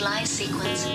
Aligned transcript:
Initialize 0.00 0.28
sequence 0.28 0.86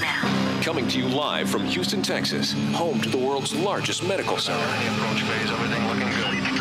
now. 0.00 0.62
Coming 0.62 0.88
to 0.88 0.98
you 0.98 1.08
live 1.08 1.50
from 1.50 1.66
Houston, 1.66 2.00
Texas, 2.00 2.54
home 2.72 2.98
to 3.02 3.10
the 3.10 3.18
world's 3.18 3.54
largest 3.54 4.02
medical 4.02 4.38
center. 4.38 4.64
approach 4.64 5.20
phase, 5.24 5.50
everything 5.50 5.86
looking 5.86 6.08
good. 6.08 6.53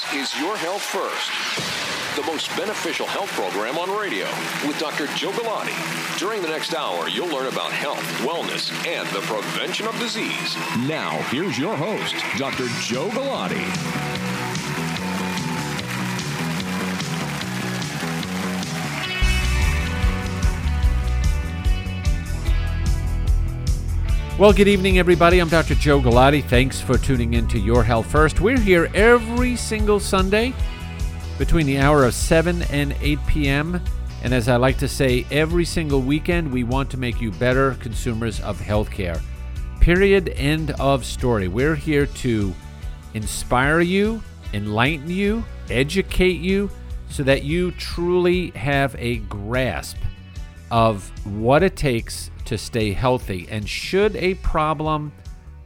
This 0.00 0.32
is 0.32 0.40
Your 0.40 0.56
Health 0.56 0.82
First, 0.82 2.16
the 2.16 2.22
most 2.22 2.48
beneficial 2.56 3.06
health 3.06 3.30
program 3.32 3.76
on 3.76 3.90
radio 3.90 4.26
with 4.66 4.78
Dr. 4.78 5.06
Joe 5.08 5.30
Galati. 5.30 6.18
During 6.18 6.42
the 6.42 6.48
next 6.48 6.74
hour, 6.74 7.08
you'll 7.08 7.28
learn 7.28 7.52
about 7.52 7.70
health, 7.70 8.02
wellness, 8.20 8.72
and 8.86 9.06
the 9.08 9.20
prevention 9.20 9.86
of 9.86 9.98
disease. 9.98 10.56
Now, 10.88 11.18
here's 11.28 11.58
your 11.58 11.76
host, 11.76 12.14
Dr. 12.38 12.68
Joe 12.80 13.08
Galati. 13.10 14.29
Well, 24.40 24.54
good 24.54 24.68
evening, 24.68 24.98
everybody. 24.98 25.38
I'm 25.38 25.50
Dr. 25.50 25.74
Joe 25.74 26.00
Galati. 26.00 26.42
Thanks 26.42 26.80
for 26.80 26.96
tuning 26.96 27.34
in 27.34 27.46
to 27.48 27.58
Your 27.58 27.84
Health 27.84 28.10
First. 28.10 28.40
We're 28.40 28.58
here 28.58 28.90
every 28.94 29.54
single 29.54 30.00
Sunday 30.00 30.54
between 31.36 31.66
the 31.66 31.76
hour 31.76 32.06
of 32.06 32.14
7 32.14 32.62
and 32.70 32.96
8 33.02 33.18
p.m. 33.26 33.82
And 34.22 34.32
as 34.32 34.48
I 34.48 34.56
like 34.56 34.78
to 34.78 34.88
say, 34.88 35.26
every 35.30 35.66
single 35.66 36.00
weekend, 36.00 36.50
we 36.50 36.64
want 36.64 36.88
to 36.92 36.96
make 36.96 37.20
you 37.20 37.32
better 37.32 37.74
consumers 37.80 38.40
of 38.40 38.58
healthcare. 38.58 39.20
Period. 39.80 40.30
End 40.30 40.70
of 40.80 41.04
story. 41.04 41.46
We're 41.46 41.74
here 41.74 42.06
to 42.06 42.54
inspire 43.12 43.80
you, 43.80 44.22
enlighten 44.54 45.10
you, 45.10 45.44
educate 45.68 46.40
you, 46.40 46.70
so 47.10 47.22
that 47.24 47.42
you 47.42 47.72
truly 47.72 48.52
have 48.52 48.96
a 48.98 49.18
grasp 49.18 49.98
of 50.70 51.10
what 51.26 51.62
it 51.62 51.76
takes 51.76 52.30
to 52.50 52.58
stay 52.58 52.92
healthy. 52.92 53.46
And 53.48 53.68
should 53.68 54.16
a 54.16 54.34
problem 54.34 55.12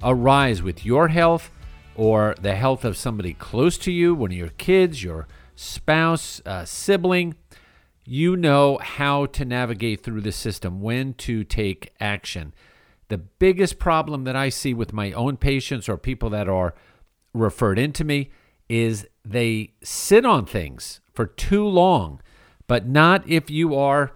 arise 0.03 0.63
with 0.63 0.85
your 0.85 1.09
health 1.09 1.51
or 1.97 2.35
the 2.39 2.55
health 2.55 2.85
of 2.85 2.95
somebody 2.95 3.33
close 3.33 3.79
to 3.79 3.91
you, 3.91 4.15
one 4.15 4.31
of 4.31 4.37
your 4.37 4.51
kids, 4.51 5.03
your 5.03 5.27
spouse, 5.57 6.43
uh, 6.45 6.67
sibling, 6.67 7.37
you 8.05 8.37
know 8.37 8.77
how 8.83 9.25
to 9.25 9.47
navigate 9.47 10.03
through 10.03 10.21
the 10.21 10.31
system, 10.31 10.83
when 10.83 11.15
to 11.15 11.43
take 11.43 11.91
action. 12.01 12.53
The 13.09 13.17
biggest 13.17 13.79
problem 13.79 14.25
that 14.25 14.37
I 14.37 14.51
see 14.51 14.75
with 14.75 14.93
my 14.93 15.11
own 15.13 15.39
patients 15.39 15.89
or 15.89 15.97
people 15.97 16.29
that 16.31 16.51
are 16.51 16.75
referred 17.33 17.79
into 17.79 18.05
me 18.05 18.29
is 18.69 19.07
they 19.25 19.73
sit 19.83 20.27
on 20.27 20.45
things 20.45 21.01
for 21.15 21.25
too 21.25 21.67
long, 21.67 22.21
but 22.67 22.87
not 22.87 23.27
if 23.27 23.49
you 23.49 23.75
are 23.75 24.13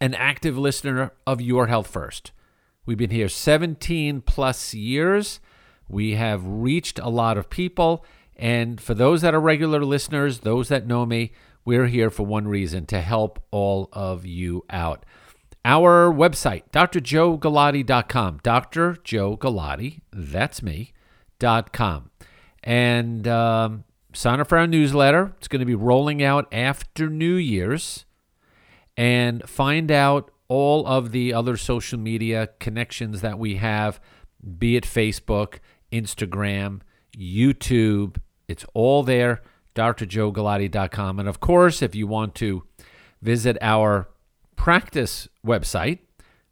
an 0.00 0.14
active 0.14 0.56
listener 0.56 1.12
of 1.26 1.40
Your 1.40 1.66
Health 1.66 1.88
First. 1.88 2.32
We've 2.86 2.98
been 2.98 3.10
here 3.10 3.28
17 3.28 4.22
plus 4.22 4.72
years. 4.72 5.40
We 5.88 6.14
have 6.14 6.46
reached 6.46 6.98
a 6.98 7.08
lot 7.08 7.36
of 7.36 7.50
people. 7.50 8.04
And 8.36 8.80
for 8.80 8.94
those 8.94 9.22
that 9.22 9.34
are 9.34 9.40
regular 9.40 9.84
listeners, 9.84 10.40
those 10.40 10.68
that 10.68 10.86
know 10.86 11.04
me, 11.04 11.32
we're 11.64 11.86
here 11.86 12.08
for 12.08 12.24
one 12.24 12.46
reason 12.48 12.86
to 12.86 13.00
help 13.00 13.42
all 13.50 13.88
of 13.92 14.24
you 14.24 14.64
out. 14.70 15.04
Our 15.64 16.10
website, 16.10 16.62
drjoegalati.com, 16.72 18.40
Dr. 18.42 18.96
Joe 19.04 19.36
Galati, 19.36 20.00
that's 20.12 20.62
me, 20.62 20.94
dot 21.38 21.72
com. 21.72 22.10
And 22.62 23.28
um, 23.28 23.84
sign 24.14 24.40
up 24.40 24.48
for 24.48 24.56
our 24.56 24.66
newsletter. 24.66 25.34
It's 25.36 25.48
going 25.48 25.60
to 25.60 25.66
be 25.66 25.74
rolling 25.74 26.22
out 26.22 26.48
after 26.52 27.10
New 27.10 27.34
Year's 27.34 28.06
and 28.98 29.48
find 29.48 29.92
out 29.92 30.28
all 30.48 30.84
of 30.84 31.12
the 31.12 31.32
other 31.32 31.56
social 31.56 31.98
media 31.98 32.48
connections 32.58 33.20
that 33.20 33.38
we 33.38 33.54
have, 33.54 34.00
be 34.58 34.76
it 34.76 34.82
Facebook, 34.82 35.60
Instagram, 35.92 36.80
YouTube. 37.16 38.16
It's 38.48 38.66
all 38.74 39.04
there, 39.04 39.40
drjoegalati.com. 39.76 41.20
And 41.20 41.28
of 41.28 41.38
course, 41.38 41.80
if 41.80 41.94
you 41.94 42.08
want 42.08 42.34
to 42.36 42.64
visit 43.22 43.56
our 43.60 44.08
practice 44.56 45.28
website, 45.46 46.00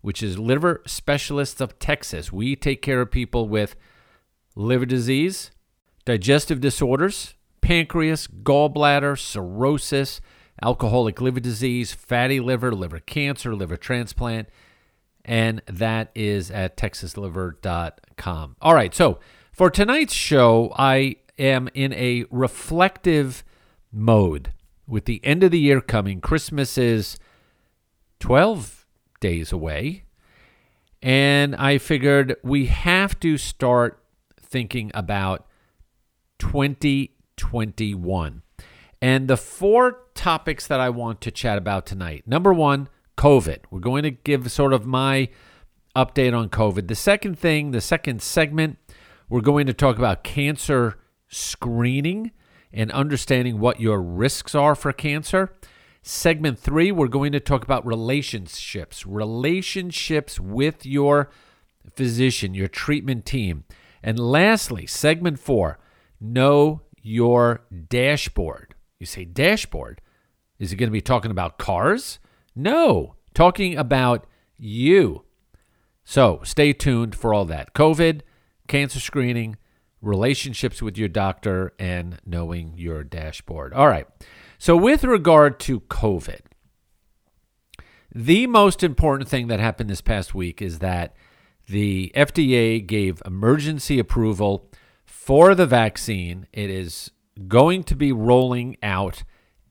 which 0.00 0.22
is 0.22 0.38
Liver 0.38 0.82
Specialists 0.86 1.60
of 1.60 1.80
Texas, 1.80 2.32
we 2.32 2.54
take 2.54 2.80
care 2.80 3.00
of 3.00 3.10
people 3.10 3.48
with 3.48 3.74
liver 4.54 4.86
disease, 4.86 5.50
digestive 6.04 6.60
disorders, 6.60 7.34
pancreas, 7.60 8.28
gallbladder, 8.28 9.18
cirrhosis, 9.18 10.20
alcoholic 10.62 11.20
liver 11.20 11.40
disease, 11.40 11.92
fatty 11.92 12.40
liver, 12.40 12.72
liver 12.72 13.00
cancer, 13.00 13.54
liver 13.54 13.76
transplant, 13.76 14.48
and 15.24 15.60
that 15.66 16.10
is 16.14 16.50
at 16.50 16.76
texasliver.com. 16.76 18.56
All 18.60 18.74
right, 18.74 18.94
so 18.94 19.18
for 19.52 19.70
tonight's 19.70 20.14
show, 20.14 20.72
I 20.76 21.16
am 21.38 21.68
in 21.74 21.92
a 21.92 22.24
reflective 22.30 23.44
mode 23.92 24.52
with 24.86 25.06
the 25.06 25.24
end 25.24 25.42
of 25.42 25.50
the 25.50 25.58
year 25.58 25.80
coming. 25.80 26.20
Christmas 26.20 26.78
is 26.78 27.18
12 28.20 28.86
days 29.20 29.50
away, 29.52 30.04
and 31.02 31.56
I 31.56 31.78
figured 31.78 32.36
we 32.42 32.66
have 32.66 33.18
to 33.20 33.36
start 33.36 34.02
thinking 34.40 34.90
about 34.94 35.46
2021. 36.38 38.42
And 39.00 39.28
the 39.28 39.36
four 39.36 40.00
topics 40.14 40.66
that 40.66 40.80
I 40.80 40.88
want 40.88 41.20
to 41.22 41.30
chat 41.30 41.58
about 41.58 41.86
tonight. 41.86 42.24
Number 42.26 42.52
one, 42.52 42.88
COVID. 43.16 43.60
We're 43.70 43.80
going 43.80 44.02
to 44.02 44.10
give 44.10 44.50
sort 44.50 44.72
of 44.72 44.86
my 44.86 45.28
update 45.94 46.36
on 46.36 46.48
COVID. 46.48 46.88
The 46.88 46.94
second 46.94 47.38
thing, 47.38 47.70
the 47.70 47.80
second 47.80 48.22
segment, 48.22 48.78
we're 49.28 49.40
going 49.40 49.66
to 49.66 49.72
talk 49.72 49.98
about 49.98 50.22
cancer 50.22 50.98
screening 51.28 52.32
and 52.72 52.92
understanding 52.92 53.58
what 53.58 53.80
your 53.80 54.00
risks 54.00 54.54
are 54.54 54.74
for 54.74 54.92
cancer. 54.92 55.56
Segment 56.02 56.58
three, 56.58 56.92
we're 56.92 57.08
going 57.08 57.32
to 57.32 57.40
talk 57.40 57.64
about 57.64 57.84
relationships, 57.84 59.04
relationships 59.04 60.38
with 60.38 60.86
your 60.86 61.30
physician, 61.94 62.54
your 62.54 62.68
treatment 62.68 63.26
team. 63.26 63.64
And 64.02 64.18
lastly, 64.18 64.86
segment 64.86 65.40
four, 65.40 65.78
know 66.20 66.82
your 67.02 67.62
dashboard. 67.88 68.75
You 68.98 69.06
say 69.06 69.24
dashboard. 69.24 70.00
Is 70.58 70.72
it 70.72 70.76
going 70.76 70.88
to 70.88 70.92
be 70.92 71.00
talking 71.00 71.30
about 71.30 71.58
cars? 71.58 72.18
No, 72.54 73.16
talking 73.34 73.76
about 73.76 74.26
you. 74.56 75.24
So 76.04 76.40
stay 76.44 76.72
tuned 76.72 77.14
for 77.14 77.34
all 77.34 77.44
that 77.46 77.74
COVID, 77.74 78.22
cancer 78.68 79.00
screening, 79.00 79.56
relationships 80.00 80.80
with 80.80 80.96
your 80.96 81.08
doctor, 81.08 81.74
and 81.78 82.18
knowing 82.24 82.74
your 82.76 83.04
dashboard. 83.04 83.74
All 83.74 83.88
right. 83.88 84.06
So, 84.58 84.76
with 84.76 85.04
regard 85.04 85.60
to 85.60 85.80
COVID, 85.80 86.40
the 88.14 88.46
most 88.46 88.82
important 88.82 89.28
thing 89.28 89.48
that 89.48 89.60
happened 89.60 89.90
this 89.90 90.00
past 90.00 90.34
week 90.34 90.62
is 90.62 90.78
that 90.78 91.14
the 91.68 92.12
FDA 92.14 92.86
gave 92.86 93.20
emergency 93.26 93.98
approval 93.98 94.70
for 95.04 95.54
the 95.54 95.66
vaccine. 95.66 96.46
It 96.52 96.70
is 96.70 97.10
going 97.48 97.84
to 97.84 97.94
be 97.94 98.12
rolling 98.12 98.76
out 98.82 99.22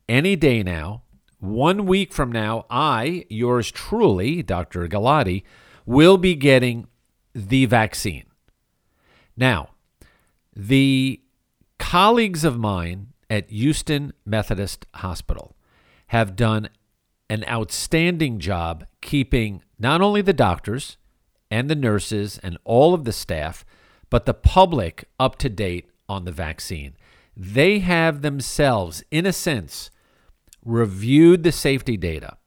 any 0.07 0.35
day 0.35 0.63
now. 0.63 1.03
One 1.39 1.85
week 1.85 2.13
from 2.13 2.31
now, 2.31 2.65
I, 2.69 3.25
yours 3.29 3.71
truly, 3.71 4.41
Dr. 4.41 4.87
Galati, 4.87 5.43
will 5.85 6.17
be 6.17 6.35
getting 6.35 6.87
the 7.33 7.65
vaccine. 7.65 8.25
Now, 9.35 9.69
the 10.55 11.21
colleagues 11.77 12.43
of 12.43 12.57
mine 12.57 13.07
at 13.29 13.49
Houston 13.49 14.13
Methodist 14.25 14.85
Hospital 14.95 15.55
have 16.07 16.35
done 16.35 16.69
an 17.29 17.43
outstanding 17.47 18.39
job 18.39 18.85
keeping 19.01 19.61
not 19.77 20.01
only 20.01 20.21
the 20.21 20.33
doctors 20.33 20.97
and 21.51 21.69
the 21.69 21.75
nurses 21.75 22.39
and 22.41 22.57
all 22.63 22.93
of 22.93 23.03
the 23.03 23.11
staff, 23.11 23.65
but 24.09 24.25
the 24.25 24.33
public 24.33 25.05
up 25.19 25.37
to 25.37 25.49
date 25.49 25.89
on 26.07 26.25
the 26.25 26.31
vaccine. 26.31 26.95
They 27.35 27.79
have 27.79 28.21
themselves, 28.21 29.03
in 29.11 29.25
a 29.25 29.33
sense, 29.33 29.91
reviewed 30.63 31.43
the 31.43 31.51
safety 31.51 31.97
data, 31.97 32.37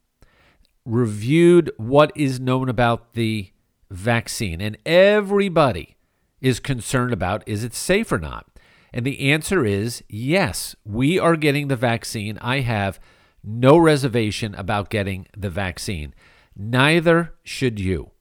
reviewed 0.85 1.71
what 1.77 2.11
is 2.17 2.41
known 2.41 2.69
about 2.69 3.15
the 3.15 3.51
vaccine, 3.91 4.61
and 4.61 4.77
everybody 4.87 5.97
is 6.41 6.61
concerned 6.61 7.13
about 7.13 7.43
is 7.47 7.65
it 7.65 7.75
safe 7.75 8.11
or 8.13 8.19
not? 8.19 8.47
And 8.93 9.05
the 9.05 9.31
answer 9.31 9.65
is 9.65 10.03
yes, 10.09 10.75
we 10.85 11.19
are 11.19 11.37
getting 11.37 11.69
the 11.69 11.77
vaccine. 11.77 12.39
I 12.41 12.61
have 12.61 12.99
no 13.45 13.77
reservation 13.77 14.55
about 14.55 14.91
getting 14.91 15.27
the 15.37 15.51
vaccine. 15.51 16.15
Neither 16.57 17.35
should 17.45 17.79
you. 17.79 18.13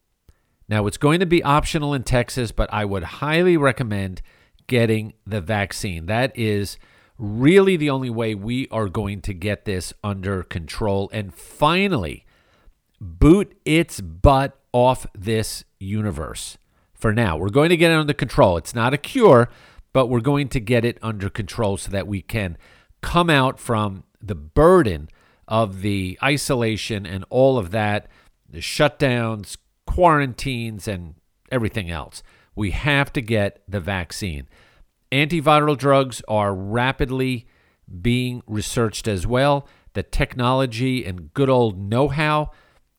Now, 0.69 0.85
it's 0.85 0.97
going 0.97 1.21
to 1.21 1.25
be 1.25 1.41
optional 1.43 1.93
in 1.93 2.03
Texas, 2.03 2.51
but 2.51 2.71
I 2.73 2.83
would 2.83 3.03
highly 3.03 3.55
recommend 3.55 4.21
getting 4.67 5.13
the 5.25 5.41
vaccine. 5.41 6.05
That 6.05 6.37
is 6.37 6.77
really 7.17 7.77
the 7.77 7.89
only 7.89 8.09
way 8.09 8.35
we 8.35 8.67
are 8.69 8.89
going 8.89 9.21
to 9.21 9.33
get 9.33 9.65
this 9.65 9.93
under 10.03 10.43
control 10.43 11.09
and 11.11 11.33
finally 11.33 12.25
boot 13.01 13.57
its 13.65 14.01
butt 14.01 14.59
off 14.71 15.05
this 15.15 15.63
universe. 15.79 16.57
For 16.93 17.13
now, 17.13 17.37
we're 17.37 17.49
going 17.49 17.69
to 17.69 17.77
get 17.77 17.91
it 17.91 17.95
under 17.97 18.13
control. 18.13 18.57
It's 18.57 18.75
not 18.75 18.93
a 18.93 18.97
cure, 18.97 19.49
but 19.93 20.07
we're 20.07 20.19
going 20.19 20.49
to 20.49 20.59
get 20.59 20.83
it 20.83 20.97
under 21.01 21.29
control 21.29 21.77
so 21.77 21.91
that 21.91 22.07
we 22.07 22.21
can 22.21 22.57
come 23.01 23.29
out 23.29 23.59
from 23.59 24.03
the 24.21 24.35
burden 24.35 25.09
of 25.47 25.81
the 25.81 26.17
isolation 26.21 27.05
and 27.05 27.23
all 27.29 27.57
of 27.57 27.71
that, 27.71 28.07
the 28.49 28.59
shutdowns, 28.59 29.57
quarantines, 29.85 30.87
and 30.87 31.15
everything 31.51 31.89
else. 31.89 32.23
We 32.57 32.71
have 32.71 33.13
to 33.13 33.21
get 33.21 33.61
the 33.67 33.79
vaccine. 33.79 34.49
Antiviral 35.11 35.77
drugs 35.77 36.23
are 36.27 36.53
rapidly 36.53 37.47
being 38.01 38.41
researched 38.47 39.07
as 39.07 39.27
well. 39.27 39.67
The 39.93 40.01
technology 40.01 41.05
and 41.05 41.33
good 41.33 41.49
old 41.49 41.77
know 41.77 42.07
how, 42.07 42.51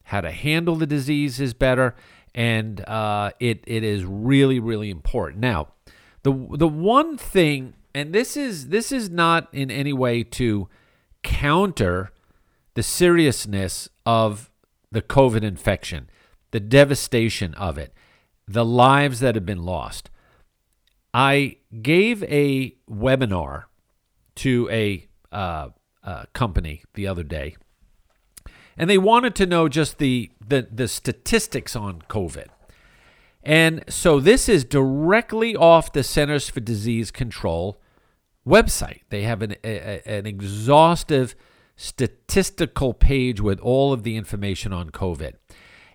how 0.05 0.21
to 0.21 0.31
handle 0.31 0.77
the 0.77 0.87
disease 0.87 1.41
is 1.41 1.55
better, 1.55 1.97
and 2.35 2.81
uh, 2.89 3.33
it, 3.41 3.65
it 3.67 3.83
is 3.83 4.05
really, 4.05 4.61
really 4.61 4.91
important. 4.91 5.41
Now, 5.41 5.69
the, 6.23 6.33
the 6.53 6.69
one 6.69 7.19
thing, 7.19 7.75
and 7.95 8.13
this 8.13 8.37
is 8.37 8.69
this 8.69 8.93
is 8.93 9.11
not 9.11 9.49
in 9.53 9.71
any 9.73 9.93
way 9.93 10.23
to 10.23 10.69
counter 11.25 12.13
the 12.75 12.83
seriousness 12.83 13.89
of 14.07 14.51
the 14.93 15.03
COVID 15.03 15.43
infection, 15.43 16.09
the 16.53 16.61
devastation 16.61 17.55
of 17.55 17.77
it, 17.77 17.93
the 18.49 18.65
lives 18.65 19.21
that 19.21 19.35
have 19.35 19.47
been 19.47 19.63
lost. 19.63 20.11
I 21.13 21.57
gave 21.83 22.23
a 22.25 22.75
webinar 22.91 23.65
to 24.37 24.69
a 24.71 25.07
uh, 25.31 25.69
uh, 26.03 26.25
company 26.33 26.83
the 26.95 27.07
other 27.07 27.23
day, 27.23 27.57
and 28.77 28.89
they 28.89 28.99
wanted 28.99 29.35
to 29.37 29.47
know 29.47 29.69
just 29.69 29.99
the, 29.99 30.31
the 30.47 30.67
the 30.71 30.89
statistics 30.89 31.77
on 31.77 32.03
COVID. 32.09 32.47
And 33.43 33.85
so 33.89 34.21
this 34.21 34.49
is 34.49 34.65
directly 34.65 35.57
off 35.57 35.93
the 35.93 36.03
Centers 36.03 36.49
for 36.49 36.61
Disease 36.61 37.11
Control 37.11 37.81
website. 38.47 39.01
They 39.11 39.23
have 39.23 39.43
an, 39.43 39.57
a, 39.65 40.03
an 40.07 40.27
exhaustive 40.27 41.35
statistical 41.77 42.93
page 42.93 43.41
with 43.41 43.61
all 43.61 43.93
of 43.93 44.03
the 44.03 44.17
information 44.17 44.73
on 44.73 44.91
COVID. 44.91 45.35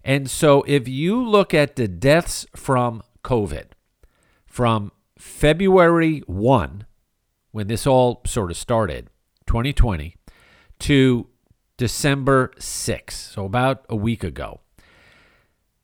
And 0.04 0.30
so 0.30 0.64
if 0.64 0.88
you 0.88 1.24
look 1.24 1.54
at 1.54 1.76
the 1.76 1.88
deaths 1.88 2.46
from 2.56 3.02
COVID 3.24 3.68
from 4.46 4.92
February 5.18 6.20
1, 6.28 6.86
when 7.52 7.68
this 7.68 7.88
all 7.88 8.22
sort 8.26 8.52
of 8.52 8.58
started, 8.58 9.10
2020, 9.48 10.16
to 10.80 11.28
December 11.78 12.52
6, 12.60 13.16
so 13.16 13.46
about 13.46 13.86
a 13.90 13.96
week 13.96 14.24
ago, 14.24 14.60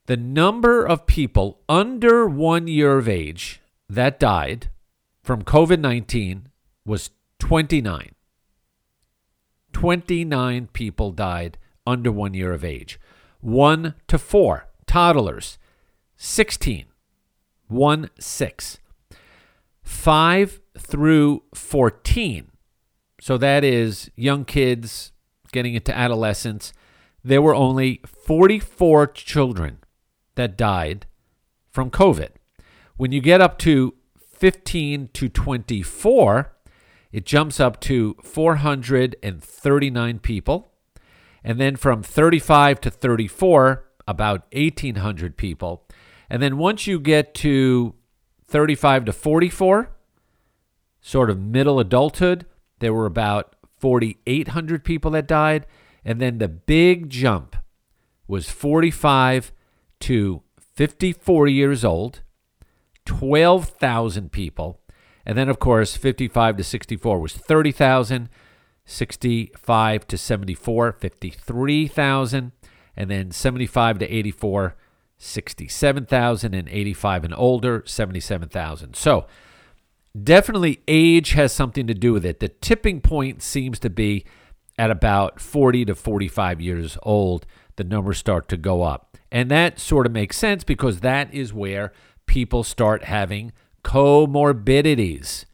the 0.08 0.18
number 0.18 0.86
of 0.86 1.06
people 1.06 1.62
under 1.70 2.28
one 2.28 2.68
year 2.68 2.98
of 2.98 3.08
age 3.08 3.62
that 3.88 4.20
died 4.20 4.70
from 5.22 5.44
COVID 5.44 5.80
19 5.80 6.50
was 6.86 7.12
29. 7.40 8.16
29 9.72 10.68
people 10.74 11.12
died 11.12 11.58
under 11.86 12.12
one 12.12 12.34
year 12.34 12.54
of 12.54 12.66
age. 12.66 13.00
One 13.42 13.96
to 14.08 14.18
four, 14.18 14.68
toddlers, 14.86 15.58
16. 16.18 16.86
One, 17.68 18.10
six. 18.20 18.80
5 19.84 20.60
through 20.78 21.44
14. 21.54 22.52
So 23.22 23.38
that 23.38 23.64
is 23.64 24.12
young 24.16 24.46
kids 24.46 25.12
getting 25.52 25.76
into 25.76 25.96
adolescence. 25.96 26.74
There 27.24 27.42
were 27.42 27.56
only 27.56 28.02
44 28.06 29.08
children 29.08 29.80
that 30.36 30.58
died 30.58 31.06
from 31.72 31.90
COVID. 31.90 32.30
When 32.98 33.12
you 33.12 33.22
get 33.22 33.42
up 33.42 33.58
to 33.60 33.94
15 34.18 35.10
to 35.14 35.30
24, 35.30 36.54
it 37.12 37.26
jumps 37.26 37.60
up 37.60 37.80
to 37.82 38.16
439 38.24 40.20
people. 40.20 40.69
And 41.44 41.60
then 41.60 41.76
from 41.76 42.04
35 42.04 42.82
to 42.82 42.92
34, 42.92 43.86
about 44.08 44.48
1,800 44.52 45.38
people. 45.38 45.86
And 46.30 46.42
then 46.42 46.58
once 46.58 46.88
you 46.88 47.00
get 47.00 47.34
to 47.36 47.96
35 48.48 49.06
to 49.06 49.14
44, 49.14 49.92
sort 51.02 51.30
of 51.30 51.40
middle 51.40 51.80
adulthood, 51.80 52.46
there 52.80 52.94
were 52.94 53.06
about 53.06 53.56
4,800 53.78 54.84
people 54.84 55.12
that 55.12 55.28
died. 55.28 55.66
And 56.04 56.20
then 56.20 56.38
the 56.38 56.48
big 56.48 57.10
jump 57.10 57.56
was 58.28 58.50
45 58.50 59.52
to 60.02 60.42
54 60.76 61.48
years 61.48 61.84
old, 61.84 62.22
12,000 63.06 64.32
people. 64.32 64.80
And 65.26 65.38
then, 65.38 65.50
of 65.50 65.60
course, 65.60 65.96
55 65.96 66.58
to 66.58 66.64
64 66.64 67.20
was 67.20 67.34
30,000, 67.34 68.30
65 68.90 70.08
to 70.08 70.18
74, 70.18 70.92
53,000. 70.94 72.52
And 72.98 73.10
then 73.10 73.32
75 73.32 74.00
to 74.00 74.06
84, 74.14 74.76
67,000 75.18 76.54
and 76.54 76.68
85 76.68 77.24
and 77.24 77.34
older, 77.36 77.84
77,000. 77.86 78.96
So 78.96 79.26
definitely 80.22 80.82
age 80.88 81.32
has 81.32 81.54
something 81.54 81.88
to 81.88 81.94
do 81.94 82.12
with 82.12 82.26
it. 82.26 82.40
The 82.40 82.50
tipping 82.50 83.00
point 83.00 83.42
seems 83.42 83.80
to 83.80 83.90
be 83.90 84.26
at 84.78 84.92
about 84.92 85.40
40 85.40 85.86
to 85.86 85.96
45 85.96 86.62
years 86.62 86.98
old, 87.04 87.46
the 87.76 87.84
numbers 87.84 88.18
start 88.18 88.50
to 88.50 88.58
go 88.58 88.82
up. 88.82 89.18
And 89.32 89.52
that 89.52 89.80
sort 89.80 90.06
of 90.06 90.12
makes 90.12 90.38
sense 90.38 90.64
because 90.64 91.02
that 91.02 91.34
is 91.34 91.54
where 91.54 91.94
people 92.26 92.64
start 92.64 93.04
having 93.04 93.52
comorbidities. 93.84 95.46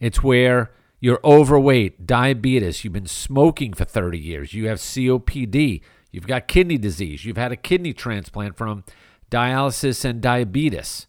It's 0.00 0.22
where 0.22 0.70
you're 1.00 1.20
overweight, 1.24 2.06
diabetes, 2.06 2.84
you've 2.84 2.92
been 2.92 3.06
smoking 3.06 3.72
for 3.72 3.84
30 3.84 4.18
years, 4.18 4.54
you 4.54 4.68
have 4.68 4.78
COPD, 4.78 5.82
You've 6.10 6.26
got 6.26 6.48
kidney 6.48 6.78
disease. 6.78 7.24
You've 7.24 7.36
had 7.36 7.52
a 7.52 7.56
kidney 7.56 7.92
transplant 7.92 8.56
from 8.56 8.84
dialysis 9.30 10.04
and 10.04 10.20
diabetes. 10.20 11.06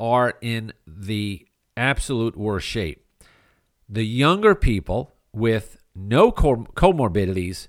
are 0.00 0.38
in 0.40 0.72
the 0.86 1.46
absolute 1.76 2.38
worst 2.38 2.66
shape. 2.66 3.04
The 3.86 4.06
younger 4.06 4.54
people 4.54 5.12
with 5.34 5.76
no 5.94 6.32
com- 6.32 6.68
comorbidities 6.74 7.68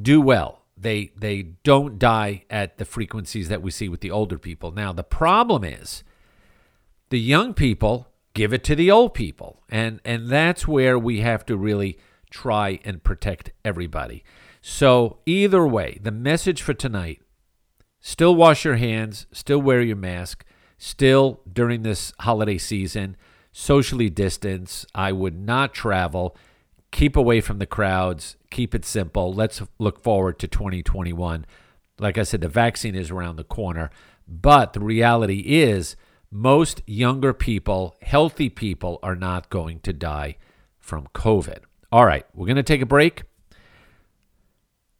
do 0.00 0.22
well. 0.22 0.62
They 0.74 1.12
they 1.14 1.42
don't 1.64 1.98
die 1.98 2.44
at 2.48 2.78
the 2.78 2.86
frequencies 2.86 3.50
that 3.50 3.60
we 3.60 3.70
see 3.70 3.90
with 3.90 4.00
the 4.00 4.10
older 4.10 4.38
people. 4.38 4.70
Now 4.70 4.94
the 4.94 5.04
problem 5.04 5.64
is 5.64 6.02
the 7.10 7.20
young 7.20 7.52
people 7.52 8.09
give 8.34 8.52
it 8.52 8.64
to 8.64 8.74
the 8.74 8.90
old 8.90 9.14
people. 9.14 9.62
And 9.68 10.00
and 10.04 10.28
that's 10.28 10.66
where 10.68 10.98
we 10.98 11.20
have 11.20 11.44
to 11.46 11.56
really 11.56 11.98
try 12.30 12.78
and 12.84 13.02
protect 13.02 13.52
everybody. 13.64 14.24
So 14.60 15.18
either 15.26 15.66
way, 15.66 15.98
the 16.02 16.10
message 16.10 16.62
for 16.62 16.74
tonight, 16.74 17.22
still 18.00 18.34
wash 18.34 18.64
your 18.64 18.76
hands, 18.76 19.26
still 19.32 19.60
wear 19.60 19.80
your 19.80 19.96
mask, 19.96 20.44
still 20.78 21.40
during 21.50 21.82
this 21.82 22.12
holiday 22.20 22.58
season, 22.58 23.16
socially 23.52 24.10
distance. 24.10 24.86
I 24.94 25.12
would 25.12 25.38
not 25.38 25.74
travel. 25.74 26.36
Keep 26.92 27.16
away 27.16 27.40
from 27.40 27.58
the 27.58 27.66
crowds. 27.66 28.36
Keep 28.50 28.74
it 28.74 28.84
simple. 28.84 29.32
Let's 29.32 29.62
look 29.78 30.02
forward 30.02 30.38
to 30.40 30.48
2021. 30.48 31.46
Like 31.98 32.18
I 32.18 32.22
said, 32.22 32.40
the 32.40 32.48
vaccine 32.48 32.94
is 32.94 33.10
around 33.10 33.36
the 33.36 33.44
corner. 33.44 33.90
But 34.26 34.72
the 34.72 34.80
reality 34.80 35.40
is, 35.40 35.96
most 36.30 36.82
younger 36.86 37.32
people, 37.32 37.96
healthy 38.02 38.48
people, 38.48 38.98
are 39.02 39.16
not 39.16 39.50
going 39.50 39.80
to 39.80 39.92
die 39.92 40.36
from 40.78 41.08
COVID. 41.14 41.58
All 41.90 42.06
right, 42.06 42.24
we're 42.34 42.46
going 42.46 42.56
to 42.56 42.62
take 42.62 42.82
a 42.82 42.86
break. 42.86 43.22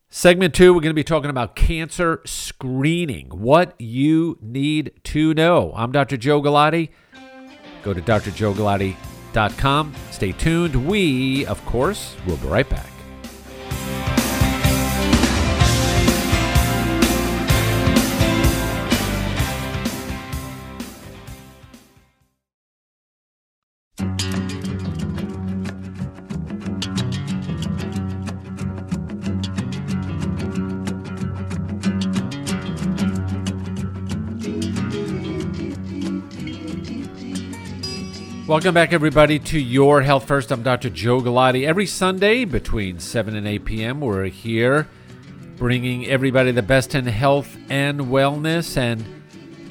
Segment 0.08 0.54
two, 0.54 0.74
we're 0.74 0.80
going 0.80 0.90
to 0.90 0.94
be 0.94 1.04
talking 1.04 1.30
about 1.30 1.54
cancer 1.54 2.20
screening, 2.24 3.28
what 3.28 3.80
you 3.80 4.38
need 4.42 4.90
to 5.04 5.32
know. 5.34 5.72
I'm 5.76 5.92
Dr. 5.92 6.16
Joe 6.16 6.42
Galati. 6.42 6.88
Go 7.84 7.94
to 7.94 8.02
drjoegalati.com. 8.02 9.94
Stay 10.10 10.32
tuned. 10.32 10.88
We, 10.88 11.46
of 11.46 11.64
course, 11.64 12.16
will 12.26 12.38
be 12.38 12.48
right 12.48 12.68
back. 12.68 12.89
Welcome 38.50 38.74
back, 38.74 38.92
everybody, 38.92 39.38
to 39.38 39.60
Your 39.60 40.02
Health 40.02 40.26
First. 40.26 40.50
I'm 40.50 40.64
Dr. 40.64 40.90
Joe 40.90 41.20
Galati. 41.20 41.64
Every 41.64 41.86
Sunday 41.86 42.44
between 42.44 42.98
7 42.98 43.36
and 43.36 43.46
8 43.46 43.64
p.m., 43.64 44.00
we're 44.00 44.24
here 44.24 44.88
bringing 45.56 46.04
everybody 46.06 46.50
the 46.50 46.60
best 46.60 46.96
in 46.96 47.06
health 47.06 47.56
and 47.68 48.00
wellness 48.00 48.76
and 48.76 49.04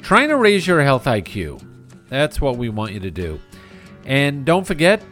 trying 0.00 0.30
to 0.30 0.36
raise 0.38 0.66
your 0.66 0.80
health 0.80 1.04
IQ. 1.04 1.62
That's 2.08 2.40
what 2.40 2.56
we 2.56 2.70
want 2.70 2.92
you 2.92 3.00
to 3.00 3.10
do. 3.10 3.38
And 4.06 4.46
don't 4.46 4.66
forget, 4.66 5.04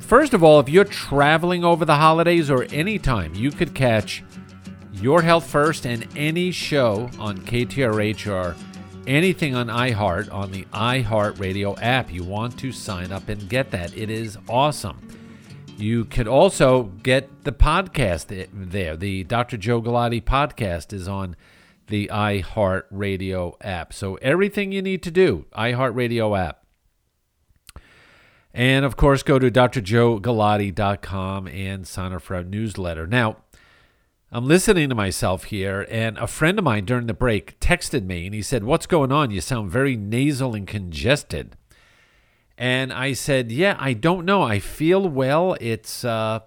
first 0.00 0.34
of 0.34 0.42
all, 0.42 0.58
if 0.58 0.68
you're 0.68 0.82
traveling 0.82 1.62
over 1.62 1.84
the 1.84 1.94
holidays 1.94 2.50
or 2.50 2.64
anytime, 2.72 3.36
you 3.36 3.52
could 3.52 3.72
catch 3.72 4.24
Your 4.94 5.22
Health 5.22 5.46
First 5.48 5.86
and 5.86 6.08
any 6.16 6.50
show 6.50 7.08
on 7.20 7.38
KTRH 7.38 8.28
or 8.28 8.56
anything 9.06 9.54
on 9.54 9.68
iHeart 9.68 10.32
on 10.32 10.50
the 10.52 10.64
iHeart 10.72 11.40
Radio 11.40 11.76
app. 11.78 12.12
You 12.12 12.24
want 12.24 12.58
to 12.60 12.72
sign 12.72 13.12
up 13.12 13.28
and 13.28 13.48
get 13.48 13.70
that. 13.70 13.96
It 13.96 14.10
is 14.10 14.38
awesome. 14.48 15.08
You 15.76 16.04
could 16.04 16.28
also 16.28 16.84
get 17.02 17.44
the 17.44 17.52
podcast 17.52 18.48
there. 18.52 18.96
The 18.96 19.24
Dr. 19.24 19.56
Joe 19.56 19.82
Galati 19.82 20.22
podcast 20.22 20.92
is 20.92 21.08
on 21.08 21.36
the 21.88 22.08
iHeart 22.12 22.84
Radio 22.90 23.56
app. 23.60 23.92
So 23.92 24.14
everything 24.16 24.72
you 24.72 24.82
need 24.82 25.02
to 25.02 25.10
do, 25.10 25.46
iHeart 25.56 25.94
Radio 25.94 26.36
app. 26.36 26.64
And 28.54 28.84
of 28.84 28.96
course, 28.96 29.22
go 29.22 29.38
to 29.38 29.50
drjoegalati.com 29.50 31.48
and 31.48 31.86
sign 31.86 32.12
up 32.12 32.22
for 32.22 32.36
our 32.36 32.44
newsletter. 32.44 33.06
Now, 33.06 33.38
I'm 34.34 34.46
listening 34.46 34.88
to 34.88 34.94
myself 34.94 35.44
here, 35.44 35.86
and 35.90 36.16
a 36.16 36.26
friend 36.26 36.58
of 36.58 36.64
mine 36.64 36.86
during 36.86 37.06
the 37.06 37.12
break 37.12 37.60
texted 37.60 38.06
me 38.06 38.24
and 38.24 38.34
he 38.34 38.40
said, 38.40 38.64
What's 38.64 38.86
going 38.86 39.12
on? 39.12 39.30
You 39.30 39.42
sound 39.42 39.70
very 39.70 39.94
nasal 39.94 40.54
and 40.54 40.66
congested. 40.66 41.54
And 42.56 42.94
I 42.94 43.12
said, 43.12 43.52
Yeah, 43.52 43.76
I 43.78 43.92
don't 43.92 44.24
know. 44.24 44.40
I 44.40 44.58
feel 44.58 45.06
well. 45.06 45.54
It's, 45.60 46.02
uh, 46.02 46.40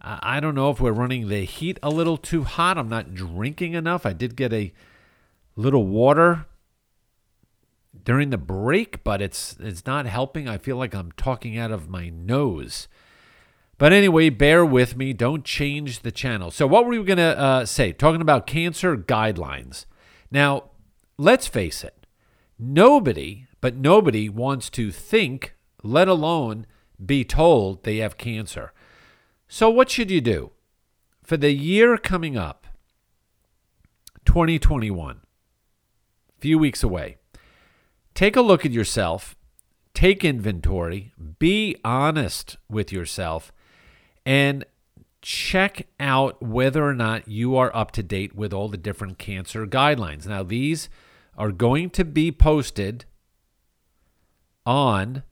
I 0.00 0.40
don't 0.40 0.56
know 0.56 0.70
if 0.70 0.80
we're 0.80 0.90
running 0.90 1.28
the 1.28 1.44
heat 1.44 1.78
a 1.84 1.88
little 1.88 2.16
too 2.16 2.42
hot. 2.42 2.76
I'm 2.76 2.88
not 2.88 3.14
drinking 3.14 3.74
enough. 3.74 4.04
I 4.04 4.12
did 4.12 4.34
get 4.34 4.52
a 4.52 4.72
little 5.54 5.86
water 5.86 6.46
during 8.02 8.30
the 8.30 8.38
break, 8.38 9.04
but 9.04 9.22
it's 9.22 9.56
it's 9.60 9.86
not 9.86 10.06
helping. 10.06 10.48
I 10.48 10.58
feel 10.58 10.76
like 10.76 10.96
I'm 10.96 11.12
talking 11.12 11.56
out 11.56 11.70
of 11.70 11.88
my 11.88 12.08
nose. 12.08 12.88
But 13.76 13.92
anyway, 13.92 14.30
bear 14.30 14.64
with 14.64 14.96
me. 14.96 15.12
Don't 15.12 15.44
change 15.44 16.00
the 16.00 16.12
channel. 16.12 16.50
So, 16.50 16.66
what 16.66 16.84
were 16.84 16.92
we 16.92 17.02
going 17.02 17.18
to 17.18 17.38
uh, 17.38 17.66
say? 17.66 17.92
Talking 17.92 18.20
about 18.20 18.46
cancer 18.46 18.96
guidelines. 18.96 19.86
Now, 20.30 20.70
let's 21.18 21.46
face 21.46 21.82
it. 21.82 22.06
Nobody, 22.58 23.46
but 23.60 23.76
nobody 23.76 24.28
wants 24.28 24.70
to 24.70 24.92
think, 24.92 25.54
let 25.82 26.06
alone 26.06 26.66
be 27.04 27.24
told 27.24 27.82
they 27.82 27.96
have 27.96 28.16
cancer. 28.16 28.72
So, 29.48 29.68
what 29.70 29.90
should 29.90 30.10
you 30.10 30.20
do? 30.20 30.52
For 31.24 31.36
the 31.36 31.52
year 31.52 31.96
coming 31.96 32.36
up, 32.36 32.66
2021, 34.24 35.16
a 35.16 36.40
few 36.40 36.58
weeks 36.58 36.82
away, 36.82 37.16
take 38.14 38.36
a 38.36 38.40
look 38.40 38.64
at 38.64 38.72
yourself, 38.72 39.34
take 39.94 40.24
inventory, 40.24 41.12
be 41.38 41.76
honest 41.84 42.56
with 42.68 42.92
yourself, 42.92 43.52
and 44.26 44.64
check 45.22 45.86
out 45.98 46.42
whether 46.42 46.86
or 46.86 46.94
not 46.94 47.26
you 47.26 47.56
are 47.56 47.74
up 47.74 47.90
to 47.92 48.02
date 48.02 48.34
with 48.34 48.52
all 48.52 48.68
the 48.68 48.76
different 48.76 49.18
cancer 49.18 49.66
guidelines. 49.66 50.26
Now, 50.26 50.42
these 50.42 50.88
are 51.36 51.50
going 51.50 51.90
to 51.90 52.04
be 52.04 52.30
posted 52.30 53.06
on 54.66 55.22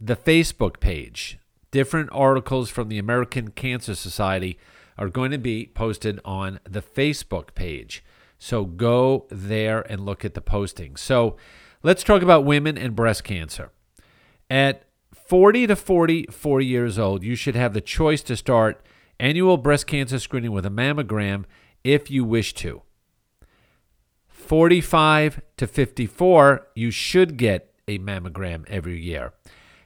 the 0.00 0.16
Facebook 0.16 0.80
page. 0.80 1.38
Different 1.70 2.08
articles 2.12 2.70
from 2.70 2.88
the 2.88 2.98
American 2.98 3.50
Cancer 3.50 3.94
Society 3.94 4.58
are 4.96 5.08
going 5.08 5.30
to 5.30 5.38
be 5.38 5.70
posted 5.74 6.20
on 6.24 6.58
the 6.64 6.82
Facebook 6.82 7.54
page. 7.54 8.02
So 8.38 8.64
go 8.64 9.26
there 9.30 9.80
and 9.90 10.06
look 10.06 10.24
at 10.24 10.34
the 10.34 10.40
posting. 10.40 10.96
So 10.96 11.36
let's 11.82 12.02
talk 12.02 12.22
about 12.22 12.44
women 12.44 12.78
and 12.78 12.96
breast 12.96 13.24
cancer. 13.24 13.70
At 14.48 14.87
40 15.28 15.66
to 15.66 15.76
44 15.76 16.60
years 16.62 16.98
old, 16.98 17.22
you 17.22 17.34
should 17.34 17.54
have 17.54 17.74
the 17.74 17.82
choice 17.82 18.22
to 18.22 18.34
start 18.34 18.82
annual 19.20 19.58
breast 19.58 19.86
cancer 19.86 20.18
screening 20.18 20.52
with 20.52 20.64
a 20.64 20.70
mammogram 20.70 21.44
if 21.84 22.10
you 22.10 22.24
wish 22.24 22.54
to. 22.54 22.80
45 24.26 25.42
to 25.58 25.66
54, 25.66 26.68
you 26.74 26.90
should 26.90 27.36
get 27.36 27.74
a 27.86 27.98
mammogram 27.98 28.66
every 28.68 28.98
year. 28.98 29.34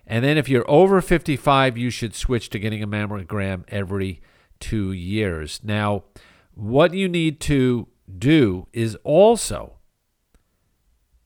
And 0.06 0.24
then 0.24 0.38
if 0.38 0.48
you're 0.48 0.70
over 0.70 1.00
55, 1.00 1.76
you 1.76 1.90
should 1.90 2.14
switch 2.14 2.48
to 2.50 2.60
getting 2.60 2.80
a 2.80 2.86
mammogram 2.86 3.64
every 3.66 4.22
two 4.60 4.92
years. 4.92 5.60
Now, 5.64 6.04
what 6.54 6.94
you 6.94 7.08
need 7.08 7.40
to 7.40 7.88
do 8.16 8.68
is 8.72 8.96
also 9.02 9.78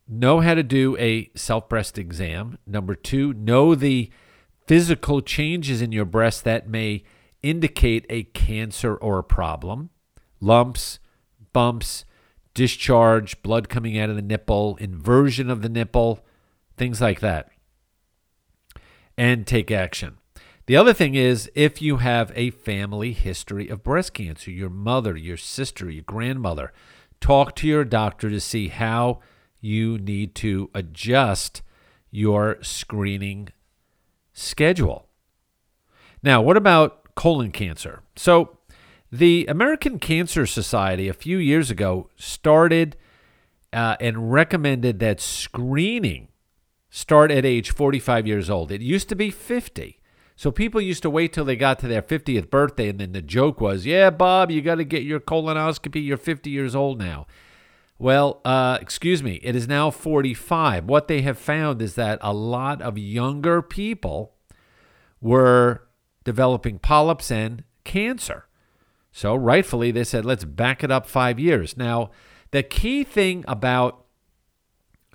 know 0.08 0.40
how 0.40 0.54
to 0.54 0.62
do 0.62 0.96
a 0.98 1.30
self 1.34 1.68
breast 1.68 1.98
exam. 1.98 2.58
Number 2.66 2.94
two, 2.94 3.32
know 3.34 3.75
the 3.75 4.10
physical 4.66 5.20
changes 5.20 5.80
in 5.80 5.92
your 5.92 6.04
breast 6.04 6.44
that 6.44 6.68
may 6.68 7.04
indicate 7.42 8.06
a 8.10 8.25
cancer 8.25 8.96
or 8.96 9.18
a 9.18 9.25
problem 9.25 9.90
lumps, 10.40 10.98
bumps, 11.52 12.04
discharge, 12.54 13.40
blood 13.42 13.68
coming 13.68 13.98
out 13.98 14.10
of 14.10 14.16
the 14.16 14.22
nipple, 14.22 14.76
inversion 14.76 15.50
of 15.50 15.62
the 15.62 15.68
nipple, 15.68 16.25
things 16.76 17.00
like 17.00 17.20
that. 17.20 17.50
And 19.16 19.46
take 19.46 19.70
action. 19.70 20.18
The 20.66 20.76
other 20.76 20.92
thing 20.92 21.14
is 21.14 21.50
if 21.54 21.80
you 21.80 21.98
have 21.98 22.32
a 22.34 22.50
family 22.50 23.12
history 23.12 23.68
of 23.68 23.84
breast 23.84 24.14
cancer, 24.14 24.50
your 24.50 24.68
mother, 24.68 25.16
your 25.16 25.36
sister, 25.36 25.88
your 25.88 26.02
grandmother, 26.02 26.72
talk 27.20 27.54
to 27.56 27.68
your 27.68 27.84
doctor 27.84 28.28
to 28.28 28.40
see 28.40 28.68
how 28.68 29.20
you 29.66 29.99
need 29.99 30.35
to 30.37 30.70
adjust 30.75 31.62
your 32.11 32.58
screening 32.62 33.49
schedule. 34.32 35.08
Now, 36.23 36.40
what 36.40 36.56
about 36.56 37.14
colon 37.14 37.50
cancer? 37.50 38.02
So, 38.16 38.58
the 39.12 39.46
American 39.49 39.99
Cancer 39.99 40.46
Society 40.46 41.08
a 41.08 41.14
few 41.14 41.38
years 41.38 41.70
ago 41.70 42.11
started 42.16 42.96
uh, 43.73 43.96
and 44.00 44.32
recommended 44.32 44.99
that 45.00 45.20
screening 45.20 46.28
start 46.90 47.30
at 47.30 47.44
age 47.44 47.70
45 47.70 48.26
years 48.26 48.50
old. 48.50 48.73
It 48.73 48.80
used 48.80 49.08
to 49.11 49.14
be 49.14 49.30
50. 49.30 50.00
So 50.35 50.50
people 50.50 50.80
used 50.80 51.02
to 51.02 51.11
wait 51.11 51.32
till 51.32 51.44
they 51.44 51.56
got 51.56 51.78
to 51.80 51.88
their 51.88 52.02
50th 52.02 52.50
birthday, 52.50 52.88
and 52.88 52.99
then 52.99 53.12
the 53.12 53.23
joke 53.23 53.61
was, 53.61 53.87
yeah, 53.87 54.11
Bob, 54.11 54.50
you 54.50 54.61
got 54.61 54.75
to 54.76 54.85
get 54.85 55.02
your 55.02 55.20
colonoscopy. 55.20 56.04
You're 56.04 56.18
50 56.18 56.50
years 56.50 56.75
old 56.75 56.99
now. 56.99 57.26
Well, 57.98 58.40
uh, 58.44 58.78
excuse 58.80 59.22
me, 59.22 59.40
it 59.42 59.56
is 59.56 59.66
now 59.66 59.90
45. 59.90 60.84
What 60.84 61.08
they 61.08 61.22
have 61.22 61.38
found 61.38 61.80
is 61.80 61.94
that 61.94 62.18
a 62.20 62.34
lot 62.34 62.82
of 62.82 62.98
younger 62.98 63.62
people 63.62 64.34
were 65.20 65.86
developing 66.24 66.78
polyps 66.78 67.30
and 67.30 67.64
cancer. 67.84 68.46
So, 69.12 69.34
rightfully, 69.34 69.90
they 69.92 70.04
said, 70.04 70.26
let's 70.26 70.44
back 70.44 70.84
it 70.84 70.90
up 70.90 71.06
five 71.06 71.40
years. 71.40 71.76
Now, 71.76 72.10
the 72.50 72.62
key 72.62 73.02
thing 73.02 73.44
about 73.48 74.04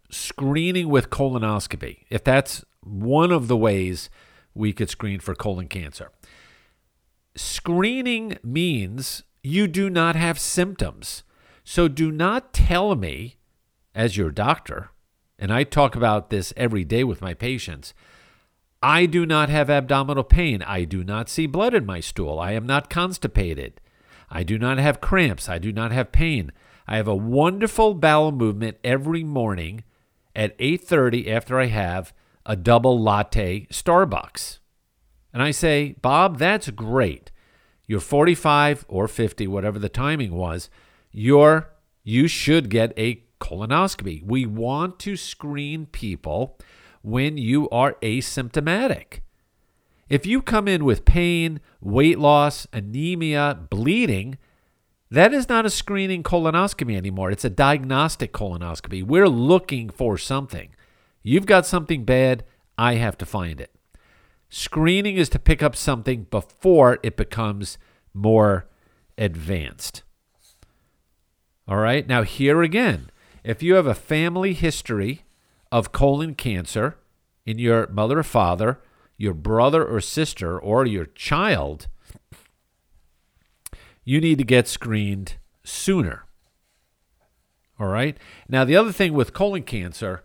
screening 0.09 0.89
with 0.89 1.11
colonoscopy, 1.11 2.05
if 2.09 2.23
that's 2.23 2.65
one 2.81 3.31
of 3.31 3.47
the 3.47 3.57
ways 3.57 4.09
we 4.55 4.73
could 4.73 4.89
screen 4.89 5.19
for 5.19 5.35
colon 5.35 5.67
cancer, 5.67 6.09
screening 7.35 8.39
means 8.43 9.23
you 9.43 9.67
do 9.67 9.87
not 9.87 10.15
have 10.15 10.39
symptoms. 10.39 11.23
So 11.63 11.87
do 11.87 12.11
not 12.11 12.53
tell 12.53 12.95
me, 12.95 13.37
as 13.93 14.17
your 14.17 14.31
doctor, 14.31 14.89
and 15.37 15.51
I 15.51 15.63
talk 15.63 15.95
about 15.95 16.29
this 16.29 16.53
every 16.55 16.83
day 16.83 17.03
with 17.03 17.21
my 17.21 17.33
patients. 17.33 17.93
I 18.83 19.05
do 19.05 19.25
not 19.25 19.49
have 19.49 19.69
abdominal 19.69 20.23
pain. 20.23 20.63
I 20.63 20.85
do 20.85 21.03
not 21.03 21.29
see 21.29 21.45
blood 21.45 21.73
in 21.73 21.85
my 21.85 21.99
stool. 21.99 22.39
I 22.39 22.53
am 22.53 22.65
not 22.65 22.89
constipated. 22.89 23.79
I 24.29 24.43
do 24.43 24.57
not 24.57 24.77
have 24.77 25.01
cramps. 25.01 25.49
I 25.49 25.57
do 25.57 25.71
not 25.71 25.91
have 25.91 26.11
pain. 26.11 26.51
I 26.87 26.97
have 26.97 27.07
a 27.07 27.15
wonderful 27.15 27.93
bowel 27.93 28.31
movement 28.31 28.77
every 28.83 29.23
morning 29.23 29.83
at 30.35 30.55
8:30 30.57 31.29
after 31.29 31.59
I 31.59 31.67
have 31.67 32.13
a 32.45 32.55
double 32.55 32.99
latte 32.99 33.67
Starbucks. 33.67 34.59
And 35.33 35.43
I 35.43 35.51
say, 35.51 35.95
"Bob, 36.01 36.37
that's 36.39 36.69
great. 36.71 37.31
You're 37.87 37.99
45 37.99 38.85
or 38.87 39.07
50, 39.07 39.47
whatever 39.47 39.77
the 39.77 39.89
timing 39.89 40.33
was. 40.33 40.69
You're 41.11 41.69
you 42.03 42.27
should 42.27 42.69
get 42.69 42.93
a 42.97 43.23
colonoscopy. 43.39 44.23
We 44.23 44.45
want 44.45 44.99
to 44.99 45.15
screen 45.15 45.85
people 45.87 46.57
when 47.01 47.37
you 47.37 47.69
are 47.69 47.93
asymptomatic. 48.01 49.19
If 50.09 50.25
you 50.25 50.41
come 50.41 50.67
in 50.67 50.83
with 50.83 51.05
pain, 51.05 51.61
weight 51.79 52.19
loss, 52.19 52.67
anemia, 52.73 53.67
bleeding, 53.69 54.37
that 55.09 55.33
is 55.33 55.49
not 55.49 55.65
a 55.65 55.69
screening 55.69 56.23
colonoscopy 56.23 56.95
anymore. 56.95 57.31
It's 57.31 57.45
a 57.45 57.49
diagnostic 57.49 58.33
colonoscopy. 58.33 59.03
We're 59.03 59.29
looking 59.29 59.89
for 59.89 60.17
something. 60.17 60.69
You've 61.23 61.45
got 61.45 61.65
something 61.65 62.03
bad, 62.03 62.43
I 62.77 62.95
have 62.95 63.17
to 63.19 63.25
find 63.25 63.61
it. 63.61 63.71
Screening 64.49 65.17
is 65.17 65.29
to 65.29 65.39
pick 65.39 65.63
up 65.63 65.75
something 65.75 66.23
before 66.29 66.99
it 67.03 67.15
becomes 67.15 67.77
more 68.13 68.67
advanced. 69.17 70.03
All 71.67 71.77
right, 71.77 72.07
now 72.07 72.23
here 72.23 72.61
again, 72.61 73.09
if 73.43 73.63
you 73.63 73.75
have 73.75 73.87
a 73.87 73.93
family 73.93 74.53
history 74.53 75.21
of 75.71 75.91
colon 75.91 76.35
cancer 76.35 76.97
in 77.45 77.59
your 77.59 77.87
mother 77.87 78.19
or 78.19 78.23
father, 78.23 78.79
your 79.17 79.33
brother 79.33 79.85
or 79.85 80.01
sister, 80.01 80.59
or 80.59 80.85
your 80.85 81.05
child, 81.05 81.87
you 84.03 84.19
need 84.19 84.39
to 84.39 84.43
get 84.43 84.67
screened 84.67 85.37
sooner. 85.63 86.25
All 87.79 87.87
right. 87.87 88.17
Now, 88.49 88.65
the 88.65 88.75
other 88.75 88.91
thing 88.91 89.13
with 89.13 89.33
colon 89.33 89.63
cancer, 89.63 90.23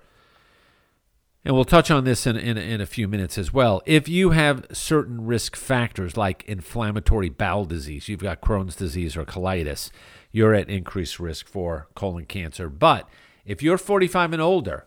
and 1.47 1.55
we'll 1.55 1.65
touch 1.65 1.93
on 1.93 2.03
this 2.03 2.27
in, 2.27 2.37
in, 2.37 2.59
in, 2.59 2.81
a 2.81 2.87
few 2.87 3.07
minutes 3.07 3.39
as 3.39 3.53
well. 3.53 3.81
If 3.87 4.09
you 4.09 4.31
have 4.31 4.67
certain 4.73 5.25
risk 5.27 5.55
factors 5.55 6.17
like 6.17 6.43
inflammatory 6.49 7.29
bowel 7.29 7.65
disease, 7.65 8.09
you've 8.09 8.19
got 8.19 8.41
Crohn's 8.41 8.75
disease 8.75 9.17
or 9.17 9.25
colitis, 9.25 9.93
you're 10.33 10.55
at 10.55 10.69
increased 10.69 11.21
risk 11.21 11.47
for 11.47 11.87
colon 11.95 12.25
cancer. 12.25 12.69
But 12.69 13.09
if 13.45 13.63
you're 13.63 13.79
45 13.79 14.33
and 14.33 14.43
older 14.43 14.87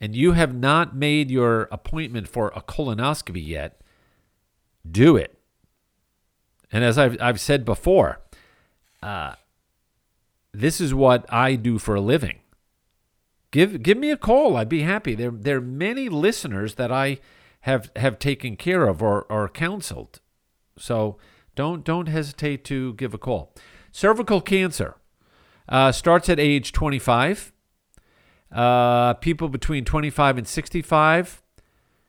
and 0.00 0.14
you 0.14 0.32
have 0.32 0.54
not 0.54 0.94
made 0.94 1.32
your 1.32 1.62
appointment 1.72 2.28
for 2.28 2.52
a 2.54 2.62
colonoscopy 2.62 3.44
yet, 3.44 3.80
do 4.88 5.16
it. 5.16 5.36
And 6.70 6.84
as 6.84 6.96
I've, 6.96 7.20
I've 7.20 7.40
said 7.40 7.64
before, 7.64 8.20
uh, 9.02 9.34
this 10.52 10.80
is 10.80 10.94
what 10.94 11.26
I 11.28 11.56
do 11.56 11.80
for 11.80 11.96
a 11.96 12.00
living. 12.00 12.38
Give 13.54 13.84
give 13.84 13.96
me 13.96 14.10
a 14.10 14.16
call. 14.16 14.56
I'd 14.56 14.68
be 14.68 14.82
happy. 14.82 15.14
There 15.14 15.30
there 15.30 15.58
are 15.58 15.60
many 15.60 16.08
listeners 16.08 16.74
that 16.74 16.90
I 16.90 17.20
have 17.60 17.88
have 17.94 18.18
taken 18.18 18.56
care 18.56 18.88
of 18.88 19.00
or, 19.00 19.26
or 19.30 19.48
counseled. 19.48 20.18
So 20.76 21.18
don't 21.54 21.84
don't 21.84 22.08
hesitate 22.08 22.64
to 22.64 22.94
give 22.94 23.14
a 23.14 23.18
call. 23.18 23.54
Cervical 23.92 24.40
cancer 24.40 24.96
uh, 25.68 25.92
starts 25.92 26.28
at 26.28 26.40
age 26.40 26.72
25. 26.72 27.52
Uh, 28.50 29.14
people 29.14 29.48
between 29.48 29.84
25 29.84 30.38
and 30.38 30.48
65 30.48 31.40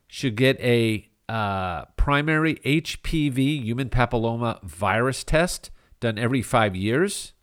should 0.08 0.36
get 0.36 0.60
a 0.62 1.08
uh, 1.30 1.86
primary 1.96 2.56
HPV, 2.56 3.64
human 3.64 3.90
papilloma 3.90 4.64
virus 4.64 5.24
test, 5.24 5.70
done 6.00 6.18
every 6.18 6.42
five 6.42 6.76
years. 6.76 7.34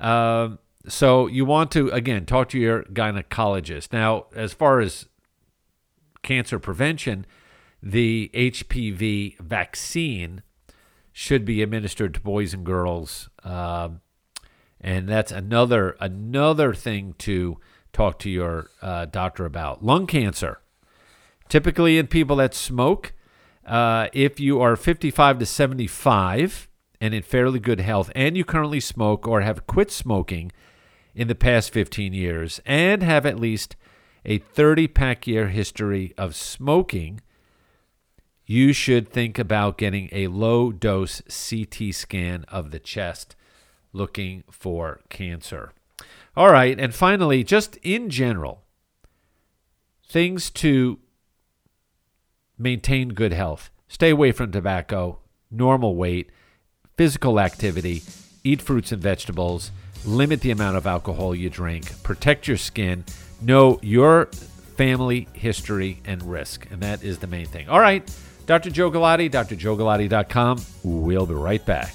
Uh, 0.00 0.56
so 0.88 1.26
you 1.26 1.44
want 1.44 1.70
to, 1.72 1.88
again, 1.90 2.26
talk 2.26 2.48
to 2.50 2.58
your 2.58 2.84
gynecologist. 2.84 3.92
Now, 3.92 4.26
as 4.34 4.52
far 4.52 4.80
as 4.80 5.08
cancer 6.22 6.58
prevention, 6.58 7.26
the 7.82 8.30
HPV 8.34 9.38
vaccine 9.40 10.42
should 11.12 11.44
be 11.44 11.62
administered 11.62 12.14
to 12.14 12.20
boys 12.20 12.54
and 12.54 12.64
girls. 12.64 13.28
Um, 13.44 14.00
and 14.80 15.08
that's 15.08 15.32
another 15.32 15.96
another 16.00 16.72
thing 16.72 17.14
to 17.18 17.58
talk 17.92 18.18
to 18.20 18.30
your 18.30 18.70
uh, 18.80 19.04
doctor 19.04 19.44
about. 19.44 19.84
Lung 19.84 20.06
cancer 20.06 20.60
Typically, 21.50 21.98
in 21.98 22.06
people 22.06 22.36
that 22.36 22.54
smoke, 22.54 23.12
uh, 23.66 24.06
if 24.12 24.38
you 24.38 24.60
are 24.60 24.76
55 24.76 25.40
to 25.40 25.44
75 25.44 26.68
and 27.00 27.12
in 27.12 27.24
fairly 27.24 27.58
good 27.58 27.80
health, 27.80 28.10
and 28.14 28.36
you 28.36 28.44
currently 28.44 28.78
smoke 28.78 29.26
or 29.26 29.40
have 29.40 29.66
quit 29.66 29.90
smoking 29.90 30.52
in 31.14 31.28
the 31.28 31.34
past 31.34 31.72
15 31.72 32.12
years, 32.12 32.60
and 32.64 33.02
have 33.02 33.26
at 33.26 33.40
least 33.40 33.76
a 34.24 34.38
30 34.38 34.88
pack 34.88 35.26
year 35.26 35.48
history 35.48 36.14
of 36.16 36.36
smoking, 36.36 37.20
you 38.44 38.72
should 38.72 39.08
think 39.08 39.38
about 39.38 39.78
getting 39.78 40.08
a 40.12 40.26
low 40.26 40.72
dose 40.72 41.22
CT 41.22 41.94
scan 41.94 42.44
of 42.48 42.70
the 42.70 42.80
chest 42.80 43.36
looking 43.92 44.44
for 44.50 45.00
cancer. 45.08 45.72
All 46.36 46.50
right, 46.50 46.78
and 46.78 46.94
finally, 46.94 47.42
just 47.42 47.76
in 47.76 48.08
general, 48.08 48.62
things 50.08 50.50
to 50.50 50.98
maintain 52.58 53.10
good 53.10 53.32
health. 53.32 53.70
Stay 53.88 54.10
away 54.10 54.32
from 54.32 54.52
tobacco, 54.52 55.18
normal 55.50 55.96
weight, 55.96 56.30
physical 56.96 57.40
activity, 57.40 58.02
eat 58.44 58.62
fruits 58.62 58.92
and 58.92 59.02
vegetables, 59.02 59.70
limit 60.04 60.40
the 60.40 60.50
amount 60.50 60.76
of 60.76 60.86
alcohol 60.86 61.34
you 61.34 61.50
drink, 61.50 62.02
protect 62.02 62.48
your 62.48 62.56
skin, 62.56 63.04
know 63.40 63.78
your 63.82 64.26
family 64.76 65.28
history 65.32 66.00
and 66.04 66.22
risk. 66.22 66.66
And 66.70 66.80
that 66.80 67.02
is 67.02 67.18
the 67.18 67.26
main 67.26 67.46
thing. 67.46 67.68
All 67.68 67.80
right, 67.80 68.08
Dr. 68.46 68.70
Joe 68.70 68.90
Galati, 68.90 69.30
drjoegalati.com. 69.30 70.62
We'll 70.82 71.26
be 71.26 71.34
right 71.34 71.64
back. 71.64 71.94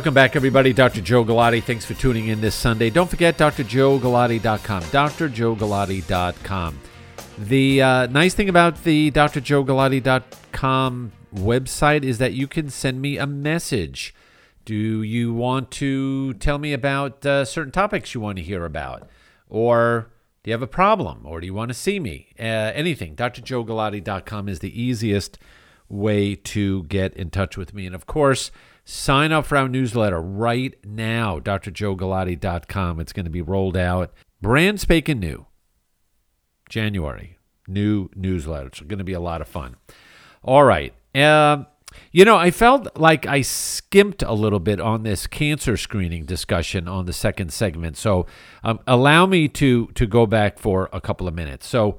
Welcome 0.00 0.14
back, 0.14 0.34
everybody. 0.34 0.72
Dr. 0.72 1.02
Joe 1.02 1.26
Galati. 1.26 1.62
Thanks 1.62 1.84
for 1.84 1.92
tuning 1.92 2.28
in 2.28 2.40
this 2.40 2.54
Sunday. 2.54 2.88
Don't 2.88 3.10
forget 3.10 3.36
drjoegalati.com. 3.36 4.82
drjoegalati.com. 4.84 6.80
The 7.36 7.82
uh, 7.82 8.06
nice 8.06 8.32
thing 8.32 8.48
about 8.48 8.84
the 8.84 9.10
drjoegalati.com 9.10 11.12
website 11.34 12.02
is 12.02 12.16
that 12.16 12.32
you 12.32 12.48
can 12.48 12.70
send 12.70 13.02
me 13.02 13.18
a 13.18 13.26
message. 13.26 14.14
Do 14.64 15.02
you 15.02 15.34
want 15.34 15.70
to 15.72 16.32
tell 16.32 16.56
me 16.56 16.72
about 16.72 17.26
uh, 17.26 17.44
certain 17.44 17.70
topics 17.70 18.14
you 18.14 18.22
want 18.22 18.38
to 18.38 18.42
hear 18.42 18.64
about? 18.64 19.06
Or 19.50 20.08
do 20.42 20.50
you 20.50 20.54
have 20.54 20.62
a 20.62 20.66
problem? 20.66 21.26
Or 21.26 21.40
do 21.40 21.46
you 21.46 21.52
want 21.52 21.68
to 21.68 21.74
see 21.74 22.00
me? 22.00 22.28
Uh, 22.38 22.42
anything. 22.42 23.16
drjoegalati.com 23.16 24.48
is 24.48 24.60
the 24.60 24.82
easiest 24.82 25.36
way 25.90 26.34
to 26.34 26.84
get 26.84 27.14
in 27.14 27.30
touch 27.30 27.56
with 27.56 27.74
me. 27.74 27.86
And 27.86 27.94
of 27.94 28.06
course, 28.06 28.50
sign 28.84 29.32
up 29.32 29.46
for 29.46 29.56
our 29.56 29.68
newsletter 29.68 30.20
right 30.20 30.74
now, 30.84 31.38
drjoegalati.com. 31.38 33.00
It's 33.00 33.12
going 33.12 33.24
to 33.24 33.30
be 33.30 33.42
rolled 33.42 33.76
out 33.76 34.12
brand 34.40 34.80
spanking 34.80 35.20
new. 35.20 35.46
January. 36.68 37.36
New 37.66 38.08
newsletter. 38.14 38.68
It's 38.68 38.80
going 38.80 38.98
to 38.98 39.04
be 39.04 39.12
a 39.12 39.20
lot 39.20 39.40
of 39.40 39.48
fun. 39.48 39.76
All 40.42 40.64
right. 40.64 40.94
Um, 41.14 41.66
you 42.12 42.24
know, 42.24 42.36
I 42.36 42.50
felt 42.50 42.96
like 42.96 43.26
I 43.26 43.42
skimped 43.42 44.22
a 44.22 44.32
little 44.32 44.60
bit 44.60 44.80
on 44.80 45.02
this 45.02 45.26
cancer 45.26 45.76
screening 45.76 46.24
discussion 46.24 46.88
on 46.88 47.06
the 47.06 47.12
second 47.12 47.52
segment. 47.52 47.96
So, 47.96 48.26
um, 48.62 48.78
allow 48.86 49.26
me 49.26 49.48
to 49.48 49.88
to 49.88 50.06
go 50.06 50.26
back 50.26 50.58
for 50.58 50.88
a 50.92 51.00
couple 51.00 51.26
of 51.26 51.34
minutes. 51.34 51.66
So, 51.66 51.98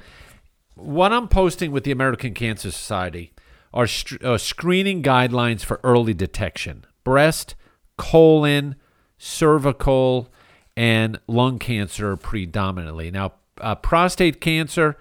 what 0.75 1.12
I'm 1.12 1.27
posting 1.27 1.71
with 1.71 1.84
the 1.84 1.91
American 1.91 2.34
Cancer 2.34 2.71
Society 2.71 3.34
are 3.73 3.88
st- 3.88 4.23
uh, 4.23 4.38
screening 4.38 5.01
guidelines 5.01 5.63
for 5.63 5.79
early 5.84 6.13
detection: 6.13 6.86
breast, 7.03 7.55
colon, 7.97 8.75
cervical, 9.17 10.31
and 10.75 11.19
lung 11.27 11.60
cancer 11.60 12.15
predominantly. 12.17 13.12
Now, 13.12 13.34
uh, 13.60 13.75
prostate 13.75 14.41
cancer 14.41 14.97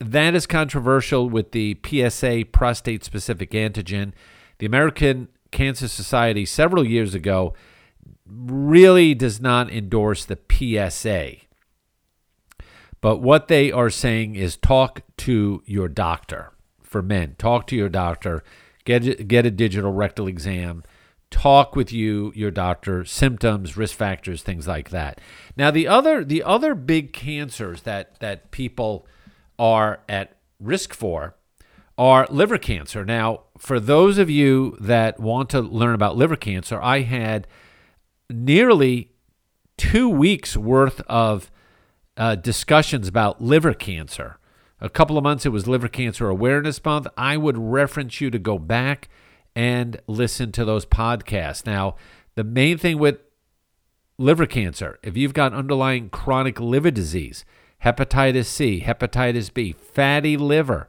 that 0.00 0.34
is 0.34 0.46
controversial 0.46 1.28
with 1.28 1.52
the 1.52 1.76
PSA 1.84 2.44
prostate 2.52 3.04
specific 3.04 3.50
antigen. 3.50 4.12
The 4.58 4.66
American 4.66 5.28
Cancer 5.50 5.88
Society 5.88 6.46
several 6.46 6.86
years 6.86 7.14
ago 7.14 7.54
really 8.26 9.14
does 9.14 9.40
not 9.40 9.70
endorse 9.70 10.24
the 10.24 10.38
PSA. 10.50 11.36
But 13.00 13.18
what 13.18 13.48
they 13.48 13.72
are 13.72 13.90
saying 13.90 14.36
is 14.36 14.56
talk 14.56 15.02
to 15.18 15.62
your 15.66 15.88
doctor 15.88 16.52
for 16.88 17.02
men. 17.02 17.36
Talk 17.38 17.66
to 17.68 17.76
your 17.76 17.88
doctor. 17.88 18.42
Get 18.84 19.28
get 19.28 19.46
a 19.46 19.50
digital 19.50 19.92
rectal 19.92 20.26
exam. 20.26 20.82
Talk 21.30 21.76
with 21.76 21.92
you 21.92 22.32
your 22.34 22.50
doctor. 22.50 23.04
Symptoms, 23.04 23.76
risk 23.76 23.96
factors, 23.96 24.42
things 24.42 24.66
like 24.66 24.90
that. 24.90 25.20
Now 25.56 25.70
the 25.70 25.86
other 25.86 26.24
the 26.24 26.42
other 26.42 26.74
big 26.74 27.12
cancers 27.12 27.82
that 27.82 28.18
that 28.20 28.50
people 28.50 29.06
are 29.58 30.00
at 30.08 30.36
risk 30.58 30.94
for 30.94 31.34
are 31.98 32.26
liver 32.30 32.58
cancer. 32.58 33.04
Now, 33.04 33.42
for 33.58 33.80
those 33.80 34.18
of 34.18 34.30
you 34.30 34.76
that 34.80 35.18
want 35.18 35.50
to 35.50 35.60
learn 35.60 35.94
about 35.94 36.16
liver 36.16 36.36
cancer, 36.36 36.80
I 36.80 37.00
had 37.00 37.48
nearly 38.30 39.10
two 39.76 40.08
weeks 40.08 40.56
worth 40.56 41.00
of 41.08 41.50
uh, 42.16 42.36
discussions 42.36 43.08
about 43.08 43.42
liver 43.42 43.74
cancer. 43.74 44.38
A 44.80 44.88
couple 44.88 45.18
of 45.18 45.24
months 45.24 45.44
it 45.44 45.48
was 45.48 45.66
Liver 45.66 45.88
Cancer 45.88 46.28
Awareness 46.28 46.84
Month. 46.84 47.08
I 47.16 47.36
would 47.36 47.58
reference 47.58 48.20
you 48.20 48.30
to 48.30 48.38
go 48.38 48.58
back 48.58 49.08
and 49.56 50.00
listen 50.06 50.52
to 50.52 50.64
those 50.64 50.86
podcasts. 50.86 51.66
Now, 51.66 51.96
the 52.36 52.44
main 52.44 52.78
thing 52.78 52.98
with 52.98 53.18
liver 54.18 54.46
cancer, 54.46 55.00
if 55.02 55.16
you've 55.16 55.34
got 55.34 55.52
underlying 55.52 56.10
chronic 56.10 56.60
liver 56.60 56.92
disease, 56.92 57.44
hepatitis 57.84 58.46
C, 58.46 58.80
hepatitis 58.80 59.52
B, 59.52 59.72
fatty 59.72 60.36
liver. 60.36 60.88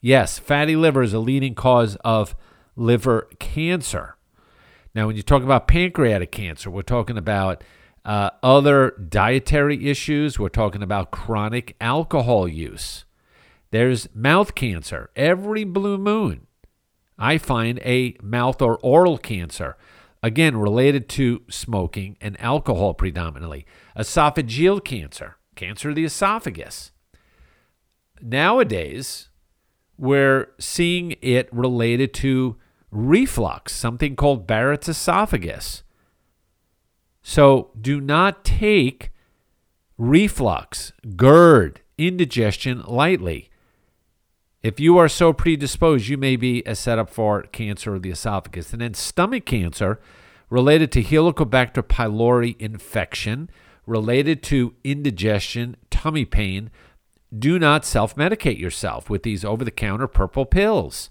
Yes, 0.00 0.38
fatty 0.38 0.76
liver 0.76 1.02
is 1.02 1.12
a 1.12 1.18
leading 1.18 1.56
cause 1.56 1.96
of 2.04 2.36
liver 2.76 3.28
cancer. 3.40 4.16
Now, 4.94 5.08
when 5.08 5.16
you 5.16 5.22
talk 5.22 5.42
about 5.42 5.66
pancreatic 5.66 6.30
cancer, 6.30 6.70
we're 6.70 6.82
talking 6.82 7.18
about 7.18 7.64
uh, 8.04 8.30
other 8.44 8.92
dietary 8.92 9.90
issues. 9.90 10.38
We're 10.38 10.48
talking 10.50 10.84
about 10.84 11.10
chronic 11.10 11.74
alcohol 11.80 12.46
use. 12.46 13.04
There's 13.70 14.08
mouth 14.14 14.54
cancer. 14.54 15.10
Every 15.14 15.64
blue 15.64 15.98
moon, 15.98 16.46
I 17.18 17.38
find 17.38 17.80
a 17.84 18.16
mouth 18.22 18.62
or 18.62 18.78
oral 18.78 19.18
cancer, 19.18 19.76
again, 20.22 20.56
related 20.56 21.08
to 21.10 21.42
smoking 21.48 22.16
and 22.20 22.40
alcohol 22.40 22.94
predominantly. 22.94 23.66
Esophageal 23.96 24.84
cancer 24.84 25.36
cancer 25.58 25.90
of 25.90 25.96
the 25.96 26.04
esophagus. 26.04 26.92
Nowadays, 28.22 29.28
we're 29.98 30.48
seeing 30.58 31.16
it 31.20 31.52
related 31.52 32.14
to 32.14 32.56
reflux, 32.90 33.74
something 33.74 34.16
called 34.16 34.46
Barrett's 34.46 34.88
esophagus. 34.88 35.82
So 37.22 37.70
do 37.78 38.00
not 38.00 38.44
take 38.44 39.10
reflux, 39.98 40.92
GERD, 41.16 41.82
indigestion 41.98 42.82
lightly. 42.86 43.47
If 44.62 44.80
you 44.80 44.98
are 44.98 45.08
so 45.08 45.32
predisposed, 45.32 46.08
you 46.08 46.16
may 46.16 46.36
be 46.36 46.62
a 46.66 46.74
setup 46.74 47.10
for 47.10 47.42
cancer 47.42 47.94
of 47.94 48.02
the 48.02 48.10
esophagus. 48.10 48.72
And 48.72 48.82
then 48.82 48.94
stomach 48.94 49.46
cancer 49.46 50.00
related 50.50 50.90
to 50.92 51.02
Helicobacter 51.02 51.82
pylori 51.82 52.56
infection 52.58 53.50
related 53.86 54.42
to 54.44 54.74
indigestion, 54.84 55.76
tummy 55.90 56.24
pain, 56.24 56.70
do 57.36 57.58
not 57.58 57.84
self 57.84 58.16
medicate 58.16 58.58
yourself 58.58 59.08
with 59.08 59.22
these 59.22 59.44
over 59.44 59.64
the 59.64 59.70
counter 59.70 60.06
purple 60.06 60.44
pills. 60.44 61.10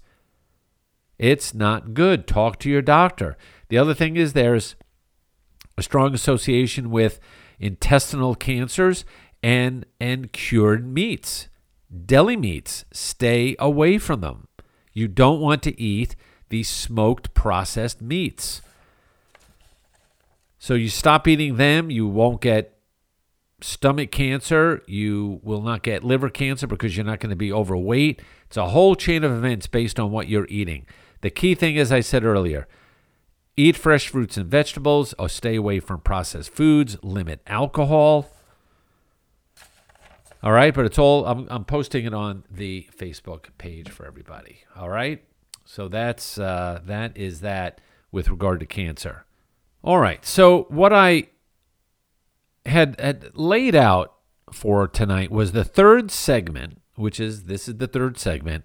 It's 1.18 1.54
not 1.54 1.94
good. 1.94 2.26
Talk 2.26 2.58
to 2.60 2.70
your 2.70 2.82
doctor. 2.82 3.36
The 3.68 3.78
other 3.78 3.94
thing 3.94 4.16
is 4.16 4.32
there's 4.32 4.76
a 5.76 5.82
strong 5.82 6.14
association 6.14 6.90
with 6.90 7.18
intestinal 7.58 8.34
cancers 8.34 9.04
and, 9.42 9.86
and 10.00 10.32
cured 10.32 10.86
meats. 10.86 11.48
Deli 12.04 12.36
meats, 12.36 12.84
stay 12.92 13.56
away 13.58 13.98
from 13.98 14.20
them. 14.20 14.48
You 14.92 15.08
don't 15.08 15.40
want 15.40 15.62
to 15.62 15.80
eat 15.80 16.16
these 16.48 16.68
smoked 16.68 17.34
processed 17.34 18.02
meats. 18.02 18.62
So 20.58 20.74
you 20.74 20.88
stop 20.88 21.28
eating 21.28 21.56
them, 21.56 21.90
you 21.90 22.06
won't 22.06 22.40
get 22.40 22.78
stomach 23.60 24.10
cancer, 24.10 24.82
you 24.86 25.40
will 25.42 25.62
not 25.62 25.82
get 25.82 26.04
liver 26.04 26.28
cancer 26.28 26.66
because 26.66 26.96
you're 26.96 27.06
not 27.06 27.20
going 27.20 27.30
to 27.30 27.36
be 27.36 27.52
overweight. 27.52 28.22
It's 28.46 28.56
a 28.56 28.68
whole 28.68 28.94
chain 28.94 29.24
of 29.24 29.32
events 29.32 29.66
based 29.66 29.98
on 29.98 30.10
what 30.10 30.28
you're 30.28 30.46
eating. 30.48 30.86
The 31.20 31.30
key 31.30 31.54
thing, 31.54 31.78
as 31.78 31.90
I 31.90 32.00
said 32.00 32.24
earlier, 32.24 32.68
eat 33.56 33.76
fresh 33.76 34.08
fruits 34.08 34.36
and 34.36 34.50
vegetables, 34.50 35.14
or 35.18 35.28
stay 35.28 35.56
away 35.56 35.80
from 35.80 36.00
processed 36.00 36.50
foods, 36.50 36.96
limit 37.02 37.40
alcohol. 37.46 38.30
All 40.42 40.52
right, 40.52 40.72
but 40.72 40.84
it's 40.84 40.98
all, 40.98 41.26
I'm, 41.26 41.46
I'm 41.50 41.64
posting 41.64 42.04
it 42.04 42.14
on 42.14 42.44
the 42.50 42.88
Facebook 42.96 43.46
page 43.58 43.90
for 43.90 44.06
everybody. 44.06 44.60
All 44.76 44.88
right, 44.88 45.22
so 45.64 45.88
that's, 45.88 46.38
uh, 46.38 46.80
that 46.84 47.16
is 47.16 47.40
that 47.40 47.80
with 48.12 48.28
regard 48.28 48.60
to 48.60 48.66
cancer. 48.66 49.24
All 49.82 49.98
right. 49.98 50.24
So 50.24 50.64
what 50.68 50.92
I 50.92 51.28
had 52.66 53.00
had 53.00 53.36
laid 53.36 53.74
out 53.74 54.14
for 54.52 54.88
tonight 54.88 55.30
was 55.30 55.52
the 55.52 55.64
third 55.64 56.10
segment, 56.10 56.80
which 56.96 57.20
is 57.20 57.44
this 57.44 57.68
is 57.68 57.76
the 57.76 57.86
third 57.86 58.18
segment. 58.18 58.64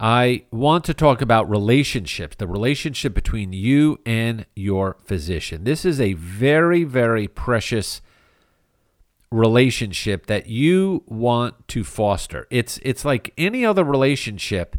I 0.00 0.46
want 0.50 0.84
to 0.86 0.94
talk 0.94 1.22
about 1.22 1.48
relationships, 1.48 2.34
the 2.36 2.48
relationship 2.48 3.14
between 3.14 3.52
you 3.52 4.00
and 4.04 4.46
your 4.56 4.96
physician. 5.04 5.62
This 5.62 5.84
is 5.84 6.00
a 6.00 6.14
very, 6.14 6.82
very 6.82 7.28
precious 7.28 8.02
relationship 9.32 10.26
that 10.26 10.46
you 10.46 11.02
want 11.06 11.66
to 11.68 11.82
foster. 11.82 12.46
It's 12.50 12.78
it's 12.82 13.04
like 13.04 13.32
any 13.38 13.64
other 13.64 13.82
relationship, 13.82 14.76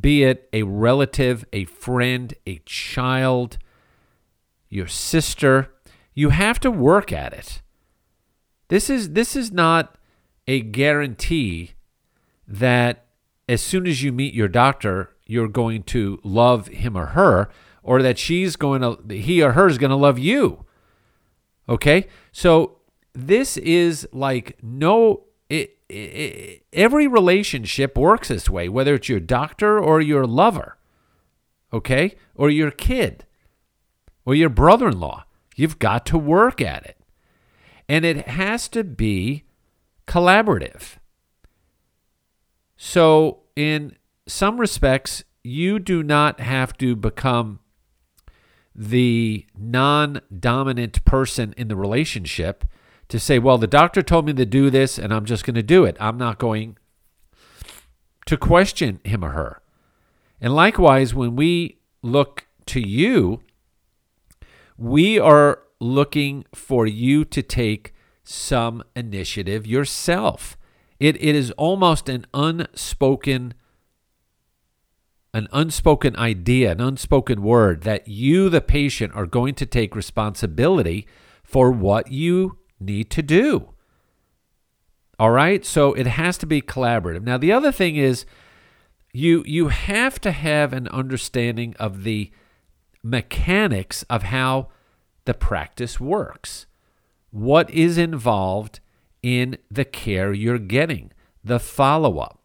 be 0.00 0.24
it 0.24 0.48
a 0.52 0.62
relative, 0.64 1.44
a 1.52 1.64
friend, 1.64 2.34
a 2.46 2.60
child, 2.66 3.58
your 4.68 4.86
sister, 4.86 5.74
you 6.14 6.28
have 6.30 6.60
to 6.60 6.70
work 6.70 7.12
at 7.12 7.32
it. 7.32 7.62
This 8.68 8.90
is 8.90 9.10
this 9.10 9.34
is 9.34 9.50
not 9.50 9.96
a 10.46 10.60
guarantee 10.60 11.72
that 12.46 13.06
as 13.48 13.62
soon 13.62 13.86
as 13.86 14.02
you 14.02 14.12
meet 14.12 14.34
your 14.34 14.48
doctor, 14.48 15.16
you're 15.26 15.48
going 15.48 15.82
to 15.84 16.20
love 16.22 16.68
him 16.68 16.96
or 16.96 17.06
her, 17.06 17.48
or 17.82 18.02
that 18.02 18.18
she's 18.18 18.56
going 18.56 18.82
to 18.82 18.98
he 19.14 19.42
or 19.42 19.52
her 19.52 19.66
is 19.66 19.78
going 19.78 19.90
to 19.90 19.96
love 19.96 20.18
you. 20.18 20.66
Okay, 21.68 22.06
so 22.32 22.77
this 23.18 23.56
is 23.56 24.06
like 24.12 24.58
no. 24.62 25.24
It, 25.48 25.78
it, 25.88 26.62
every 26.74 27.06
relationship 27.06 27.96
works 27.96 28.28
this 28.28 28.50
way, 28.50 28.68
whether 28.68 28.94
it's 28.94 29.08
your 29.08 29.20
doctor 29.20 29.78
or 29.78 30.00
your 30.00 30.26
lover, 30.26 30.76
okay, 31.72 32.16
or 32.34 32.50
your 32.50 32.70
kid 32.70 33.24
or 34.24 34.34
your 34.34 34.50
brother 34.50 34.88
in 34.88 35.00
law. 35.00 35.24
You've 35.56 35.78
got 35.78 36.04
to 36.06 36.18
work 36.18 36.60
at 36.60 36.84
it. 36.84 36.96
And 37.88 38.04
it 38.04 38.28
has 38.28 38.68
to 38.68 38.84
be 38.84 39.44
collaborative. 40.06 40.98
So, 42.76 43.40
in 43.56 43.96
some 44.26 44.60
respects, 44.60 45.24
you 45.42 45.78
do 45.78 46.02
not 46.02 46.40
have 46.40 46.76
to 46.78 46.94
become 46.94 47.60
the 48.74 49.46
non 49.56 50.20
dominant 50.38 51.04
person 51.04 51.54
in 51.56 51.68
the 51.68 51.76
relationship 51.76 52.64
to 53.08 53.18
say, 53.18 53.38
well, 53.38 53.58
the 53.58 53.66
doctor 53.66 54.02
told 54.02 54.26
me 54.26 54.32
to 54.34 54.46
do 54.46 54.70
this 54.70 54.98
and 54.98 55.12
I'm 55.12 55.24
just 55.24 55.44
going 55.44 55.54
to 55.54 55.62
do 55.62 55.84
it. 55.84 55.96
I'm 55.98 56.18
not 56.18 56.38
going 56.38 56.76
to 58.26 58.36
question 58.36 59.00
him 59.04 59.24
or 59.24 59.30
her. 59.30 59.62
And 60.40 60.54
likewise, 60.54 61.14
when 61.14 61.34
we 61.34 61.78
look 62.02 62.46
to 62.66 62.80
you, 62.80 63.40
we 64.76 65.18
are 65.18 65.60
looking 65.80 66.44
for 66.54 66.86
you 66.86 67.24
to 67.24 67.42
take 67.42 67.94
some 68.22 68.84
initiative 68.94 69.66
yourself. 69.66 70.56
It, 71.00 71.16
it 71.16 71.34
is 71.34 71.50
almost 71.52 72.08
an 72.08 72.26
unspoken 72.34 73.54
an 75.34 75.46
unspoken 75.52 76.16
idea, 76.16 76.72
an 76.72 76.80
unspoken 76.80 77.42
word 77.42 77.82
that 77.82 78.08
you, 78.08 78.48
the 78.48 78.62
patient, 78.62 79.14
are 79.14 79.26
going 79.26 79.54
to 79.54 79.66
take 79.66 79.94
responsibility 79.94 81.06
for 81.42 81.70
what 81.70 82.10
you 82.10 82.57
need 82.80 83.10
to 83.10 83.22
do. 83.22 83.70
All 85.18 85.30
right? 85.30 85.64
So 85.64 85.92
it 85.94 86.06
has 86.06 86.38
to 86.38 86.46
be 86.46 86.62
collaborative. 86.62 87.22
Now, 87.22 87.38
the 87.38 87.52
other 87.52 87.72
thing 87.72 87.96
is 87.96 88.24
you 89.12 89.42
you 89.46 89.68
have 89.68 90.20
to 90.20 90.30
have 90.30 90.72
an 90.72 90.88
understanding 90.88 91.74
of 91.78 92.04
the 92.04 92.30
mechanics 93.02 94.04
of 94.04 94.24
how 94.24 94.68
the 95.24 95.34
practice 95.34 95.98
works. 95.98 96.66
What 97.30 97.70
is 97.70 97.98
involved 97.98 98.80
in 99.22 99.58
the 99.70 99.84
care 99.84 100.32
you're 100.32 100.58
getting, 100.58 101.12
the 101.42 101.58
follow-up, 101.58 102.40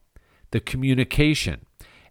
the 0.52 0.60
communication. 0.60 1.66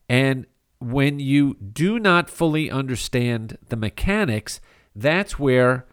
And 0.08 0.46
when 0.80 1.18
you 1.18 1.54
do 1.54 1.98
not 1.98 2.30
fully 2.30 2.70
understand 2.70 3.58
the 3.68 3.76
mechanics, 3.76 4.60
that's 4.94 5.38
where 5.38 5.86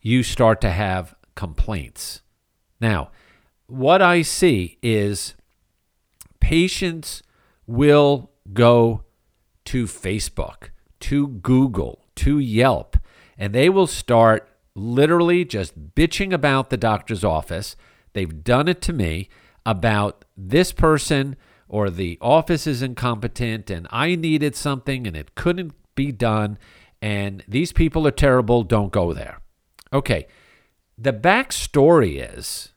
you 0.00 0.22
start 0.22 0.60
to 0.60 0.70
have 0.70 1.13
complaints. 1.34 2.22
Now, 2.80 3.10
what 3.66 4.02
I 4.02 4.22
see 4.22 4.78
is 4.82 5.34
patients 6.40 7.22
will 7.66 8.30
go 8.52 9.04
to 9.66 9.86
Facebook, 9.86 10.68
to 11.00 11.28
Google, 11.28 12.06
to 12.16 12.38
Yelp, 12.38 12.96
and 13.38 13.54
they 13.54 13.68
will 13.68 13.86
start 13.86 14.48
literally 14.74 15.44
just 15.44 15.94
bitching 15.94 16.32
about 16.32 16.70
the 16.70 16.76
doctor's 16.76 17.24
office. 17.24 17.76
They've 18.12 18.44
done 18.44 18.68
it 18.68 18.80
to 18.82 18.92
me 18.92 19.28
about 19.64 20.24
this 20.36 20.72
person 20.72 21.36
or 21.68 21.90
the 21.90 22.18
office 22.20 22.66
is 22.66 22.82
incompetent 22.82 23.70
and 23.70 23.88
I 23.90 24.14
needed 24.14 24.54
something 24.54 25.06
and 25.06 25.16
it 25.16 25.34
couldn't 25.34 25.72
be 25.94 26.12
done 26.12 26.58
and 27.00 27.44
these 27.46 27.72
people 27.72 28.06
are 28.06 28.12
terrible, 28.12 28.62
don't 28.62 28.92
go 28.92 29.12
there. 29.12 29.40
Okay. 29.92 30.26
The 30.96 31.12
backstory 31.12 32.22
is, 32.32 32.72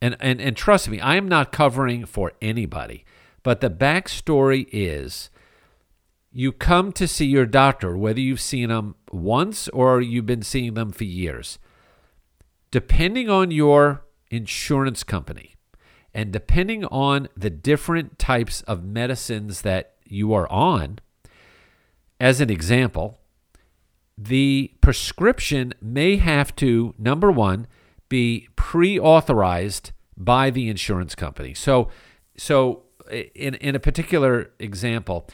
and, 0.00 0.16
and, 0.20 0.40
and 0.40 0.56
trust 0.56 0.88
me, 0.88 1.00
I 1.00 1.16
am 1.16 1.28
not 1.28 1.52
covering 1.52 2.04
for 2.04 2.32
anybody, 2.42 3.04
but 3.42 3.60
the 3.60 3.70
backstory 3.70 4.68
is 4.70 5.30
you 6.30 6.52
come 6.52 6.92
to 6.92 7.06
see 7.06 7.26
your 7.26 7.46
doctor, 7.46 7.96
whether 7.96 8.20
you've 8.20 8.40
seen 8.40 8.68
them 8.68 8.94
once 9.10 9.68
or 9.68 10.00
you've 10.00 10.26
been 10.26 10.42
seeing 10.42 10.74
them 10.74 10.90
for 10.90 11.04
years. 11.04 11.58
Depending 12.70 13.28
on 13.28 13.50
your 13.50 14.04
insurance 14.30 15.04
company 15.04 15.54
and 16.14 16.32
depending 16.32 16.84
on 16.86 17.28
the 17.36 17.50
different 17.50 18.18
types 18.18 18.62
of 18.62 18.82
medicines 18.82 19.62
that 19.62 19.94
you 20.06 20.32
are 20.32 20.50
on, 20.50 20.98
as 22.18 22.40
an 22.40 22.50
example, 22.50 23.18
the 24.16 24.72
prescription 24.80 25.74
may 25.80 26.16
have 26.16 26.54
to, 26.56 26.94
number 26.98 27.30
one, 27.30 27.66
be 28.08 28.48
pre 28.56 28.98
authorized 28.98 29.92
by 30.16 30.50
the 30.50 30.68
insurance 30.68 31.14
company. 31.14 31.54
So, 31.54 31.88
so 32.36 32.82
in, 33.34 33.54
in 33.54 33.74
a 33.74 33.80
particular 33.80 34.50
example, 34.58 35.28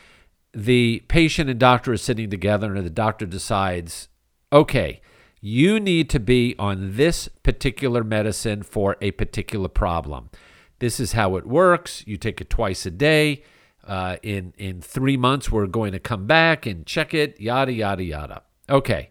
the 0.53 1.03
patient 1.09 1.51
and 1.51 1.59
doctor 1.59 1.93
are 1.93 1.97
sitting 1.97 2.31
together 2.31 2.75
and 2.75 2.87
the 2.87 2.91
doctor 2.91 3.27
decides, 3.27 4.09
okay, 4.53 5.01
you 5.41 5.79
need 5.79 6.11
to 6.11 6.21
be 6.21 6.55
on 6.59 6.97
this 6.97 7.29
particular 7.43 8.03
medicine 8.03 8.63
for 8.63 8.97
a 9.01 9.13
particular 9.13 9.69
problem. 9.69 10.31
This 10.79 11.01
is 11.01 11.13
how 11.13 11.37
it 11.37 11.47
works. 11.47 12.05
You 12.07 12.17
take 12.17 12.41
it 12.41 12.51
twice 12.51 12.87
a 12.87 12.91
day. 12.91 13.43
Uh, 13.87 14.17
in 14.23 14.53
in 14.59 14.81
three 14.81 15.17
months, 15.17 15.51
we're 15.51 15.67
going 15.67 15.93
to 15.93 15.99
come 15.99 16.27
back 16.27 16.67
and 16.67 16.85
check 16.85 17.15
it. 17.15 17.41
Yada 17.41 17.73
yada 17.73 18.03
yada. 18.03 18.43
Okay. 18.69 19.11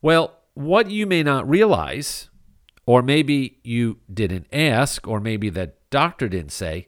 Well, 0.00 0.38
what 0.54 0.90
you 0.90 1.06
may 1.06 1.22
not 1.22 1.48
realize, 1.48 2.30
or 2.86 3.02
maybe 3.02 3.58
you 3.64 3.98
didn't 4.12 4.46
ask, 4.52 5.06
or 5.06 5.20
maybe 5.20 5.50
the 5.50 5.72
doctor 5.90 6.28
didn't 6.28 6.52
say, 6.52 6.86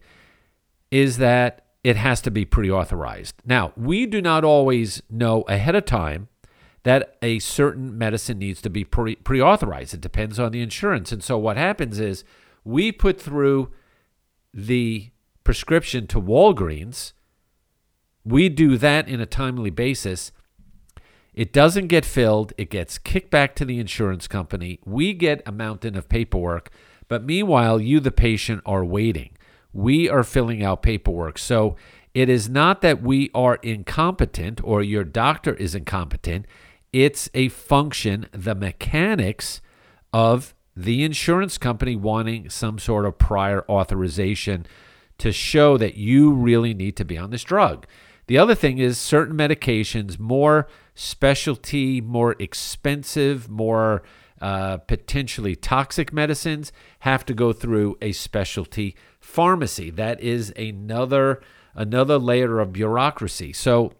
is 0.91 1.17
that 1.17 1.65
it 1.83 1.95
has 1.95 2.21
to 2.21 2.31
be 2.31 2.45
pre 2.45 2.69
authorized. 2.69 3.35
Now, 3.45 3.73
we 3.75 4.05
do 4.05 4.21
not 4.21 4.43
always 4.43 5.01
know 5.09 5.41
ahead 5.43 5.75
of 5.75 5.85
time 5.85 6.27
that 6.83 7.17
a 7.21 7.39
certain 7.39 7.97
medicine 7.97 8.39
needs 8.39 8.61
to 8.61 8.69
be 8.69 8.83
pre 8.83 9.41
authorized. 9.41 9.93
It 9.93 10.01
depends 10.01 10.39
on 10.39 10.51
the 10.51 10.61
insurance. 10.61 11.11
And 11.11 11.23
so, 11.23 11.37
what 11.37 11.57
happens 11.57 11.99
is 11.99 12.23
we 12.63 12.91
put 12.91 13.19
through 13.19 13.71
the 14.53 15.11
prescription 15.43 16.07
to 16.07 16.19
Walgreens, 16.21 17.13
we 18.25 18.49
do 18.49 18.77
that 18.77 19.07
in 19.07 19.21
a 19.21 19.25
timely 19.25 19.69
basis. 19.69 20.31
It 21.37 21.53
doesn't 21.53 21.87
get 21.87 22.03
filled, 22.03 22.51
it 22.57 22.69
gets 22.69 22.97
kicked 22.97 23.29
back 23.29 23.55
to 23.55 23.65
the 23.65 23.79
insurance 23.79 24.27
company. 24.27 24.79
We 24.85 25.13
get 25.13 25.41
a 25.45 25.51
mountain 25.53 25.95
of 25.95 26.09
paperwork, 26.09 26.69
but 27.07 27.23
meanwhile, 27.23 27.79
you, 27.79 28.01
the 28.01 28.11
patient, 28.11 28.61
are 28.65 28.83
waiting 28.83 29.37
we 29.77 30.09
are 30.09 30.23
filling 30.23 30.63
out 30.63 30.81
paperwork. 30.81 31.37
So 31.37 31.75
it 32.15 32.29
is 32.29 32.49
not 32.49 32.81
that 32.81 33.01
we 33.01 33.29
are 33.35 33.59
incompetent 33.61 34.59
or 34.63 34.81
your 34.81 35.03
doctor 35.03 35.53
is 35.53 35.75
incompetent. 35.75 36.47
It's 36.91 37.29
a 37.35 37.49
function, 37.49 38.27
the 38.31 38.55
mechanics 38.55 39.61
of 40.11 40.55
the 40.75 41.03
insurance 41.03 41.59
company 41.59 41.95
wanting 41.95 42.49
some 42.49 42.79
sort 42.79 43.05
of 43.05 43.19
prior 43.19 43.63
authorization 43.69 44.65
to 45.19 45.31
show 45.31 45.77
that 45.77 45.95
you 45.95 46.31
really 46.31 46.73
need 46.73 46.95
to 46.97 47.05
be 47.05 47.17
on 47.17 47.29
this 47.29 47.43
drug. 47.43 47.85
The 48.25 48.39
other 48.39 48.55
thing 48.55 48.79
is 48.79 48.97
certain 48.97 49.37
medications, 49.37 50.17
more 50.17 50.67
specialty, 50.97 52.01
more 52.01 52.35
expensive, 52.39 53.47
more 53.47 54.01
uh, 54.41 54.77
potentially 54.77 55.55
toxic 55.55 56.11
medicines, 56.11 56.71
have 56.99 57.23
to 57.23 57.35
go 57.35 57.53
through 57.53 57.95
a 58.01 58.11
specialty 58.11 58.95
pharmacy. 59.19 59.91
That 59.91 60.19
is 60.19 60.51
another 60.57 61.41
another 61.75 62.17
layer 62.17 62.59
of 62.59 62.73
bureaucracy. 62.73 63.53
So 63.53 63.93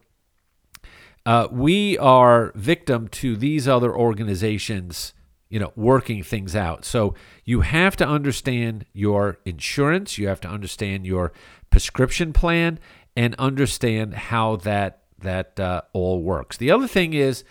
uh, 1.24 1.48
we 1.52 2.00
are 2.00 2.52
victim 2.56 3.08
to 3.10 3.36
these 3.36 3.68
other 3.68 3.96
organizations, 3.96 5.14
you 5.50 5.60
know, 5.60 5.74
working 5.76 6.24
things 6.24 6.56
out. 6.56 6.84
So 6.84 7.14
you 7.46 7.62
have 7.62 7.96
to 7.98 8.08
understand 8.08 8.86
your 8.94 9.38
insurance, 9.46 10.18
you 10.18 10.28
have 10.28 10.42
to 10.42 10.48
understand 10.48 11.06
your 11.06 11.32
prescription 11.70 12.34
plan, 12.34 12.80
and 13.16 13.36
understand 13.36 14.16
how 14.16 14.56
that 14.56 15.04
that 15.20 15.60
uh, 15.60 15.82
all 15.94 16.22
works. 16.22 16.58
The 16.58 16.72
other 16.72 16.88
thing 16.88 17.14
is 17.14 17.44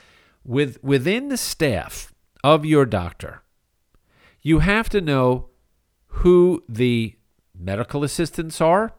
with 0.45 0.83
within 0.83 1.29
the 1.29 1.37
staff 1.37 2.15
of 2.45 2.65
your 2.65 2.87
doctor, 2.87 3.43
you 4.43 4.61
have 4.61 4.89
to 4.91 5.01
know 5.01 5.49
who 6.07 6.63
the 6.69 7.15
medical 7.59 8.05
assistants 8.05 8.61
are, 8.61 8.93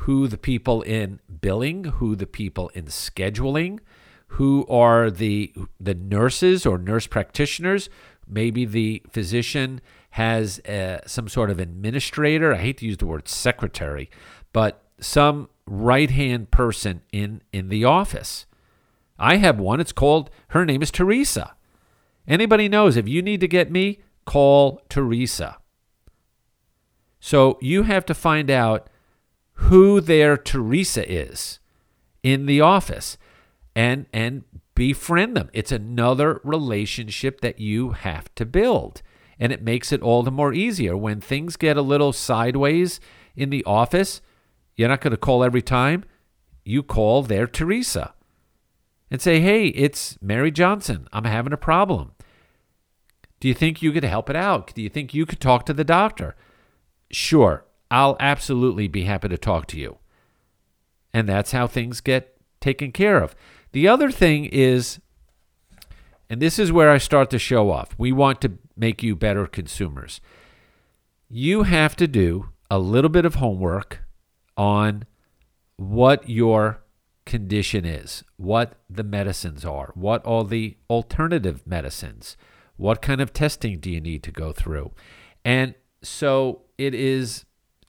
who 0.00 0.28
the 0.28 0.38
people 0.38 0.82
in 0.82 1.20
billing, 1.40 1.84
who 1.84 2.16
the 2.16 2.26
people 2.26 2.70
in 2.70 2.86
scheduling, 2.86 3.80
who 4.28 4.66
are 4.68 5.10
the 5.10 5.52
the 5.78 5.94
nurses 5.94 6.66
or 6.66 6.78
nurse 6.78 7.06
practitioners. 7.06 7.88
Maybe 8.28 8.64
the 8.64 9.02
physician 9.10 9.80
has 10.10 10.58
uh, 10.60 11.00
some 11.06 11.28
sort 11.28 11.50
of 11.50 11.60
administrator. 11.60 12.54
I 12.54 12.58
hate 12.58 12.78
to 12.78 12.86
use 12.86 12.96
the 12.96 13.06
word 13.06 13.28
secretary, 13.28 14.10
but 14.52 14.82
some 14.98 15.48
right 15.66 16.10
hand 16.10 16.50
person 16.50 17.02
in 17.12 17.42
in 17.52 17.68
the 17.68 17.84
office. 17.84 18.46
I 19.18 19.36
have 19.36 19.58
one. 19.58 19.80
It's 19.80 19.92
called. 19.92 20.30
Her 20.48 20.64
name 20.64 20.82
is 20.82 20.90
Teresa. 20.90 21.54
Anybody 22.28 22.68
knows 22.68 22.96
if 22.96 23.08
you 23.08 23.22
need 23.22 23.40
to 23.40 23.48
get 23.48 23.70
me, 23.70 24.00
call 24.24 24.82
Teresa. 24.88 25.58
So 27.20 27.58
you 27.60 27.84
have 27.84 28.04
to 28.06 28.14
find 28.14 28.50
out 28.50 28.88
who 29.54 30.00
their 30.00 30.36
Teresa 30.36 31.10
is 31.10 31.60
in 32.22 32.46
the 32.46 32.60
office 32.60 33.16
and 33.74 34.06
and 34.12 34.44
befriend 34.74 35.36
them. 35.36 35.50
It's 35.52 35.72
another 35.72 36.40
relationship 36.44 37.40
that 37.40 37.58
you 37.58 37.90
have 37.92 38.32
to 38.34 38.44
build. 38.44 39.02
And 39.38 39.52
it 39.52 39.62
makes 39.62 39.92
it 39.92 40.02
all 40.02 40.22
the 40.22 40.30
more 40.30 40.52
easier 40.52 40.96
when 40.96 41.20
things 41.20 41.56
get 41.56 41.76
a 41.76 41.82
little 41.82 42.12
sideways 42.12 43.00
in 43.34 43.50
the 43.50 43.64
office. 43.64 44.20
You're 44.76 44.88
not 44.88 45.00
going 45.00 45.12
to 45.12 45.16
call 45.16 45.42
every 45.42 45.62
time. 45.62 46.04
You 46.64 46.82
call 46.82 47.22
their 47.22 47.46
Teresa. 47.46 48.14
and 49.10 49.20
say, 49.20 49.40
hey, 49.40 49.68
it's 49.68 50.18
Mary 50.20 50.50
Johnson. 50.50 51.08
I'm 51.12 51.24
having 51.24 51.52
a 51.52 51.58
problem. 51.58 52.12
Do 53.40 53.48
you 53.48 53.54
think 53.54 53.82
you 53.82 53.92
could 53.92 54.04
help 54.04 54.30
it 54.30 54.36
out? 54.36 54.74
Do 54.74 54.82
you 54.82 54.88
think 54.88 55.14
you 55.14 55.26
could 55.26 55.40
talk 55.40 55.66
to 55.66 55.72
the 55.72 55.84
doctor? 55.84 56.34
Sure, 57.10 57.64
I'll 57.90 58.16
absolutely 58.18 58.88
be 58.88 59.04
happy 59.04 59.28
to 59.28 59.38
talk 59.38 59.66
to 59.68 59.78
you. 59.78 59.98
And 61.12 61.28
that's 61.28 61.52
how 61.52 61.66
things 61.66 62.00
get 62.00 62.36
taken 62.60 62.92
care 62.92 63.22
of. 63.22 63.34
The 63.72 63.86
other 63.86 64.10
thing 64.10 64.46
is, 64.46 65.00
and 66.28 66.40
this 66.40 66.58
is 66.58 66.72
where 66.72 66.90
I 66.90 66.98
start 66.98 67.30
to 67.30 67.38
show 67.38 67.70
off, 67.70 67.94
we 67.96 68.10
want 68.10 68.40
to 68.40 68.58
make 68.76 69.02
you 69.02 69.14
better 69.14 69.46
consumers. 69.46 70.20
You 71.28 71.62
have 71.64 71.94
to 71.96 72.08
do 72.08 72.48
a 72.70 72.78
little 72.78 73.10
bit 73.10 73.24
of 73.24 73.36
homework 73.36 74.00
on 74.56 75.04
what 75.76 76.28
your 76.28 76.82
condition 77.24 77.84
is, 77.84 78.24
what 78.36 78.74
the 78.88 79.04
medicines 79.04 79.64
are, 79.64 79.90
what 79.94 80.24
all 80.24 80.44
the 80.44 80.76
alternative 80.88 81.66
medicines, 81.66 82.36
what 82.76 83.02
kind 83.02 83.20
of 83.20 83.32
testing 83.32 83.78
do 83.78 83.90
you 83.90 84.00
need 84.00 84.22
to 84.22 84.30
go 84.30 84.52
through. 84.52 84.92
And 85.44 85.74
so 86.02 86.62
it 86.78 86.94
is 86.94 87.44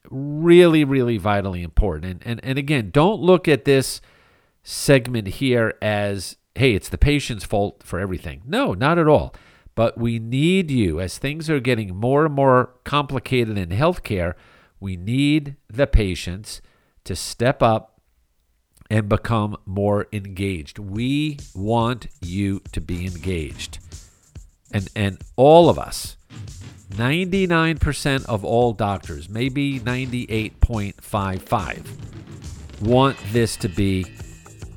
really, 0.09 0.83
really 0.83 1.17
vitally 1.17 1.61
important. 1.61 2.05
And, 2.05 2.21
and, 2.25 2.39
and 2.43 2.57
again, 2.57 2.89
don't 2.91 3.21
look 3.21 3.47
at 3.47 3.65
this 3.65 4.01
segment 4.63 5.27
here 5.27 5.75
as, 5.81 6.37
hey, 6.55 6.73
it's 6.73 6.89
the 6.89 6.97
patient's 6.97 7.45
fault 7.45 7.83
for 7.83 7.99
everything. 7.99 8.41
No, 8.45 8.73
not 8.73 8.97
at 8.97 9.07
all. 9.07 9.33
But 9.75 9.97
we 9.97 10.17
need 10.17 10.71
you, 10.71 10.99
as 10.99 11.19
things 11.19 11.49
are 11.51 11.59
getting 11.59 11.95
more 11.95 12.25
and 12.25 12.33
more 12.33 12.71
complicated 12.83 13.57
in 13.57 13.69
healthcare, 13.69 14.33
we 14.79 14.95
need 14.95 15.55
the 15.69 15.87
patients 15.87 16.61
to 17.03 17.15
step 17.15 17.63
up 17.63 17.99
and 18.89 19.09
become 19.09 19.57
more 19.65 20.07
engaged. 20.11 20.79
We 20.79 21.37
want 21.53 22.07
you 22.21 22.61
to 22.71 22.81
be 22.81 23.05
engaged. 23.05 23.77
And 24.71 24.89
and 24.95 25.21
all 25.35 25.69
of 25.69 25.77
us, 25.79 26.15
99% 26.91 28.25
of 28.25 28.45
all 28.45 28.73
doctors, 28.73 29.29
maybe 29.29 29.79
98.55 29.79 31.85
want 32.81 33.17
this 33.31 33.55
to 33.57 33.69
be 33.69 34.05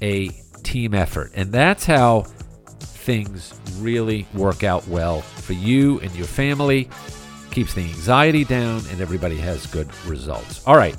a 0.02 0.28
team 0.62 0.94
effort. 0.94 1.32
And 1.34 1.52
that's 1.52 1.84
how 1.84 2.22
things 2.78 3.54
really 3.78 4.26
work 4.34 4.64
out 4.64 4.86
well 4.88 5.20
for 5.20 5.52
you 5.52 6.00
and 6.00 6.14
your 6.14 6.26
family. 6.26 6.88
Keeps 7.50 7.74
the 7.74 7.82
anxiety 7.82 8.44
down 8.44 8.82
and 8.90 9.00
everybody 9.00 9.36
has 9.36 9.66
good 9.66 9.88
results. 10.04 10.66
All 10.66 10.76
right. 10.76 10.96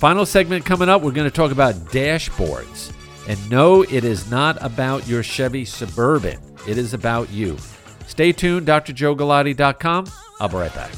Final 0.00 0.26
segment 0.26 0.64
coming 0.64 0.88
up, 0.88 1.02
we're 1.02 1.12
going 1.12 1.28
to 1.28 1.34
talk 1.34 1.50
about 1.50 1.74
dashboards. 1.74 2.92
And 3.28 3.50
no, 3.50 3.82
it 3.82 4.04
is 4.04 4.30
not 4.30 4.62
about 4.62 5.06
your 5.06 5.22
Chevy 5.22 5.64
Suburban. 5.64 6.38
It 6.68 6.76
is 6.76 6.92
about 6.92 7.30
you. 7.30 7.56
Stay 8.06 8.32
tuned, 8.32 8.66
drjoegalati.com. 8.66 10.06
I'll 10.40 10.48
be 10.48 10.56
right 10.56 10.74
back. 10.74 10.92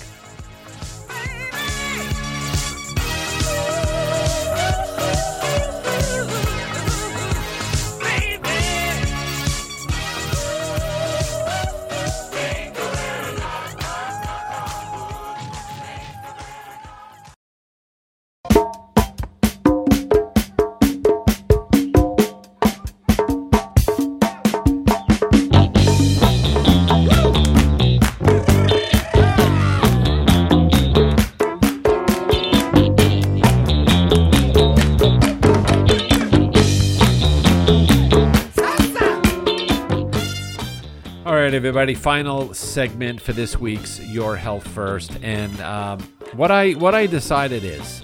Right, 41.46 41.54
everybody. 41.54 41.94
Final 41.94 42.52
segment 42.52 43.20
for 43.20 43.32
this 43.32 43.56
week's 43.56 44.00
Your 44.00 44.35
Health 44.35 44.66
First, 44.66 45.16
and 45.22 45.61
um, 45.61 46.00
what 46.32 46.50
I 46.50 46.72
what 46.72 46.92
I 46.92 47.06
decided 47.06 47.62
is, 47.62 48.02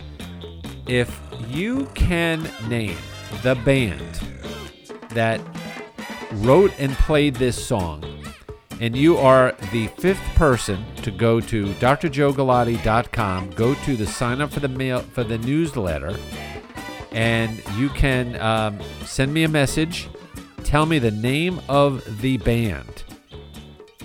if 0.87 1.21
you 1.49 1.87
can 1.95 2.49
name 2.69 2.97
the 3.43 3.57
band 3.57 4.21
that 5.09 5.41
wrote 6.35 6.73
and 6.79 6.93
played 6.93 7.35
this 7.35 7.67
song, 7.67 8.05
and 8.81 8.95
you 8.95 9.17
are 9.17 9.57
the 9.73 9.89
fifth 9.99 10.23
person 10.37 10.85
to 11.03 11.11
go 11.11 11.41
to 11.41 11.65
drjoegalati.com, 11.65 13.51
go 13.51 13.75
to 13.75 13.97
the 13.97 14.07
sign 14.07 14.41
up 14.41 14.53
for 14.53 14.61
the 14.61 14.69
mail 14.69 15.01
for 15.01 15.25
the 15.25 15.39
newsletter, 15.39 16.17
and 17.11 17.61
you 17.77 17.89
can 17.89 18.41
um, 18.41 18.79
send 19.05 19.35
me 19.35 19.43
a 19.43 19.49
message. 19.49 20.09
Tell 20.63 20.87
me 20.87 21.01
the 21.01 21.11
name 21.11 21.61
of 21.69 22.21
the 22.21 22.37
band. 22.37 23.03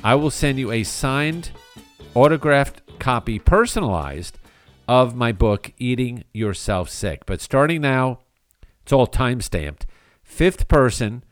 I 0.03 0.15
will 0.15 0.31
send 0.31 0.59
you 0.59 0.71
a 0.71 0.83
signed, 0.83 1.51
autographed 2.13 2.99
copy, 2.99 3.39
personalized, 3.39 4.37
of 4.87 5.15
my 5.15 5.31
book, 5.31 5.73
Eating 5.77 6.23
Yourself 6.33 6.89
Sick. 6.89 7.25
But 7.25 7.41
starting 7.41 7.81
now, 7.81 8.19
it's 8.83 8.93
all 8.93 9.07
time 9.07 9.41
stamped. 9.41 9.85
Fifth 10.23 10.67
person, 10.67 11.23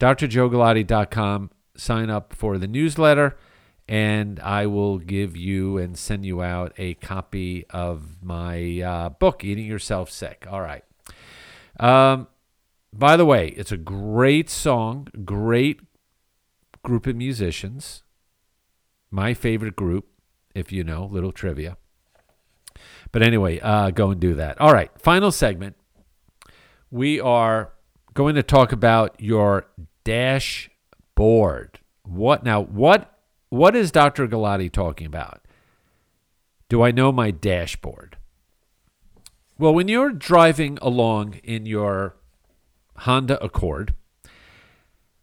drjoegalati.com. 0.00 1.50
Sign 1.76 2.10
up 2.10 2.34
for 2.34 2.58
the 2.58 2.66
newsletter, 2.66 3.36
and 3.88 4.40
I 4.40 4.66
will 4.66 4.98
give 4.98 5.36
you 5.36 5.78
and 5.78 5.96
send 5.96 6.26
you 6.26 6.42
out 6.42 6.72
a 6.76 6.94
copy 6.94 7.64
of 7.70 8.22
my 8.22 8.80
uh, 8.80 9.08
book, 9.10 9.44
Eating 9.44 9.66
Yourself 9.66 10.10
Sick. 10.10 10.46
All 10.50 10.60
right. 10.60 10.84
Um, 11.78 12.26
by 12.92 13.16
the 13.16 13.24
way, 13.24 13.48
it's 13.48 13.72
a 13.72 13.76
great 13.76 14.50
song, 14.50 15.08
great 15.24 15.80
group 16.82 17.06
of 17.06 17.16
musicians. 17.16 18.02
My 19.10 19.34
favorite 19.34 19.76
group, 19.76 20.06
if 20.54 20.72
you 20.72 20.84
know, 20.84 21.06
little 21.06 21.32
trivia. 21.32 21.76
But 23.12 23.22
anyway, 23.22 23.58
uh, 23.60 23.90
go 23.90 24.10
and 24.10 24.20
do 24.20 24.34
that. 24.34 24.60
All 24.60 24.72
right, 24.72 24.90
final 24.98 25.32
segment. 25.32 25.76
We 26.90 27.20
are 27.20 27.72
going 28.14 28.34
to 28.34 28.42
talk 28.42 28.72
about 28.72 29.16
your 29.18 29.66
dashboard. 30.04 31.80
What 32.02 32.44
now? 32.44 32.60
What 32.60 33.18
what 33.50 33.74
is 33.74 33.90
Dr. 33.90 34.28
Galati 34.28 34.70
talking 34.70 35.06
about? 35.06 35.40
Do 36.68 36.82
I 36.82 36.90
know 36.90 37.12
my 37.12 37.30
dashboard? 37.30 38.18
Well, 39.58 39.74
when 39.74 39.88
you're 39.88 40.12
driving 40.12 40.78
along 40.82 41.34
in 41.42 41.66
your 41.66 42.16
Honda 42.98 43.42
Accord, 43.42 43.94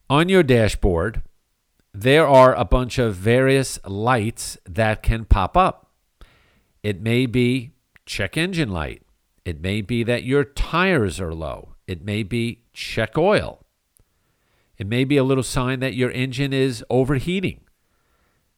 on 0.10 0.28
your 0.28 0.44
dashboard, 0.44 1.22
there 2.02 2.28
are 2.28 2.54
a 2.54 2.66
bunch 2.66 2.98
of 2.98 3.16
various 3.16 3.80
lights 3.86 4.58
that 4.68 5.02
can 5.02 5.26
pop 5.26 5.56
up. 5.56 5.92
It 6.84 7.02
may 7.02 7.26
be 7.26 7.72
check 8.06 8.38
engine 8.38 8.70
light. 8.70 9.02
It 9.46 9.62
may 9.62 9.82
be 9.82 10.04
that 10.04 10.24
your 10.24 10.44
tires 10.44 11.20
are 11.20 11.34
low. 11.34 11.76
It 11.88 12.04
may 12.04 12.24
be 12.24 12.64
check 12.74 13.18
oil. 13.18 13.64
It 14.78 14.88
may 14.88 15.04
be 15.04 15.18
a 15.18 15.24
little 15.24 15.44
sign 15.44 15.80
that 15.80 15.94
your 15.94 16.12
engine 16.12 16.52
is 16.52 16.84
overheating. 16.90 17.62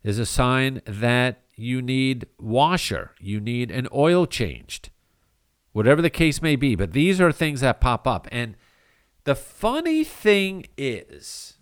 There's 0.04 0.20
a 0.20 0.26
sign 0.26 0.82
that 0.86 1.44
you 1.56 1.82
need 1.82 2.28
washer, 2.40 3.14
you 3.20 3.40
need 3.40 3.72
an 3.72 3.88
oil 3.94 4.26
changed. 4.26 4.90
Whatever 5.74 6.02
the 6.02 6.10
case 6.10 6.42
may 6.42 6.56
be, 6.56 6.76
but 6.76 6.92
these 6.92 7.20
are 7.20 7.32
things 7.32 7.62
that 7.62 7.82
pop 7.82 8.08
up 8.08 8.28
and 8.32 8.56
the 9.26 9.36
funny 9.36 10.04
thing 10.04 10.66
is 10.78 11.57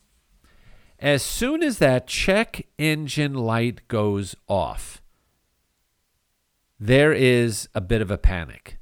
as 1.00 1.22
soon 1.24 1.62
as 1.62 1.80
that 1.80 2.08
check 2.08 2.66
engine 2.78 3.34
light 3.34 3.88
goes 3.88 4.36
off, 4.48 5.02
there 6.80 7.14
is 7.14 7.70
a 7.74 7.82
bit 7.82 8.02
of 8.02 8.12
a 8.12 8.18
panic. 8.18 8.78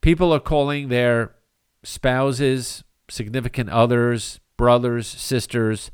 People 0.00 0.32
are 0.32 0.40
calling 0.40 0.88
their 0.88 1.34
spouses, 1.82 2.84
significant 3.08 3.70
others, 3.70 4.40
brothers, 4.56 5.06
sisters. 5.06 5.90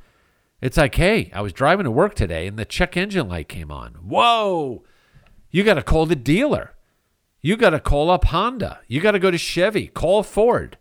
It's 0.60 0.76
like, 0.76 0.94
hey, 0.94 1.30
I 1.34 1.40
was 1.40 1.52
driving 1.52 1.84
to 1.84 1.90
work 1.90 2.14
today 2.14 2.46
and 2.46 2.58
the 2.58 2.64
check 2.64 2.96
engine 2.96 3.28
light 3.28 3.48
came 3.48 3.70
on. 3.70 3.94
Whoa, 3.94 4.84
you 5.50 5.64
got 5.64 5.74
to 5.74 5.82
call 5.82 6.06
the 6.06 6.16
dealer. 6.16 6.74
You 7.40 7.56
got 7.56 7.70
to 7.70 7.80
call 7.80 8.10
up 8.10 8.26
Honda. 8.26 8.80
You 8.86 9.00
got 9.00 9.12
to 9.12 9.18
go 9.18 9.30
to 9.30 9.38
Chevy. 9.38 9.86
Call 9.86 10.22
Ford. 10.22 10.76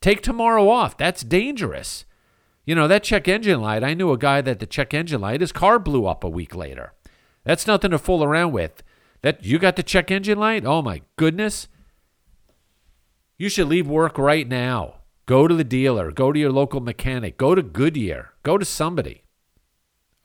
Take 0.00 0.22
tomorrow 0.22 0.68
off. 0.68 0.96
That's 0.96 1.22
dangerous. 1.22 2.04
You 2.68 2.74
know, 2.74 2.86
that 2.86 3.02
check 3.02 3.26
engine 3.28 3.62
light, 3.62 3.82
I 3.82 3.94
knew 3.94 4.12
a 4.12 4.18
guy 4.18 4.42
that 4.42 4.58
the 4.58 4.66
check 4.66 4.92
engine 4.92 5.22
light, 5.22 5.40
his 5.40 5.52
car 5.52 5.78
blew 5.78 6.04
up 6.04 6.22
a 6.22 6.28
week 6.28 6.54
later. 6.54 6.92
That's 7.42 7.66
nothing 7.66 7.92
to 7.92 7.98
fool 7.98 8.22
around 8.22 8.52
with. 8.52 8.82
That 9.22 9.42
you 9.42 9.58
got 9.58 9.76
the 9.76 9.82
check 9.82 10.10
engine 10.10 10.38
light? 10.38 10.66
Oh 10.66 10.82
my 10.82 11.00
goodness. 11.16 11.68
You 13.38 13.48
should 13.48 13.68
leave 13.68 13.88
work 13.88 14.18
right 14.18 14.46
now. 14.46 14.96
Go 15.24 15.48
to 15.48 15.54
the 15.54 15.64
dealer, 15.64 16.12
go 16.12 16.30
to 16.30 16.38
your 16.38 16.52
local 16.52 16.80
mechanic, 16.80 17.38
go 17.38 17.54
to 17.54 17.62
Goodyear, 17.62 18.32
go 18.42 18.58
to 18.58 18.66
somebody. 18.66 19.22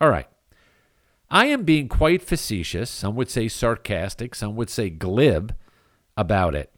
All 0.01 0.09
right. 0.09 0.27
I 1.29 1.45
am 1.45 1.63
being 1.63 1.87
quite 1.87 2.21
facetious, 2.21 2.89
some 2.89 3.15
would 3.15 3.29
say 3.29 3.47
sarcastic, 3.47 4.35
some 4.35 4.57
would 4.57 4.69
say 4.69 4.89
glib 4.89 5.55
about 6.17 6.55
it. 6.55 6.72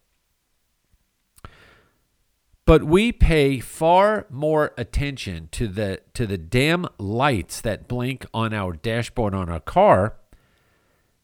But 2.65 2.83
we 2.83 3.11
pay 3.11 3.59
far 3.59 4.25
more 4.29 4.73
attention 4.75 5.49
to 5.51 5.67
the 5.67 6.01
to 6.15 6.25
the 6.25 6.37
damn 6.37 6.87
lights 6.97 7.61
that 7.61 7.87
blink 7.87 8.25
on 8.33 8.53
our 8.53 8.73
dashboard 8.73 9.35
on 9.35 9.49
our 9.49 9.59
car 9.59 10.15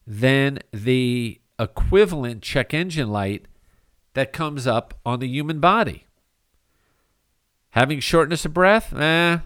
than 0.06 0.60
the 0.72 1.40
equivalent 1.58 2.42
check 2.42 2.72
engine 2.72 3.10
light 3.10 3.46
that 4.14 4.32
comes 4.32 4.66
up 4.68 4.94
on 5.04 5.18
the 5.18 5.28
human 5.28 5.58
body. 5.58 6.06
Having 7.70 8.00
shortness 8.00 8.44
of 8.44 8.54
breath? 8.54 8.94
Eh, 8.94 9.38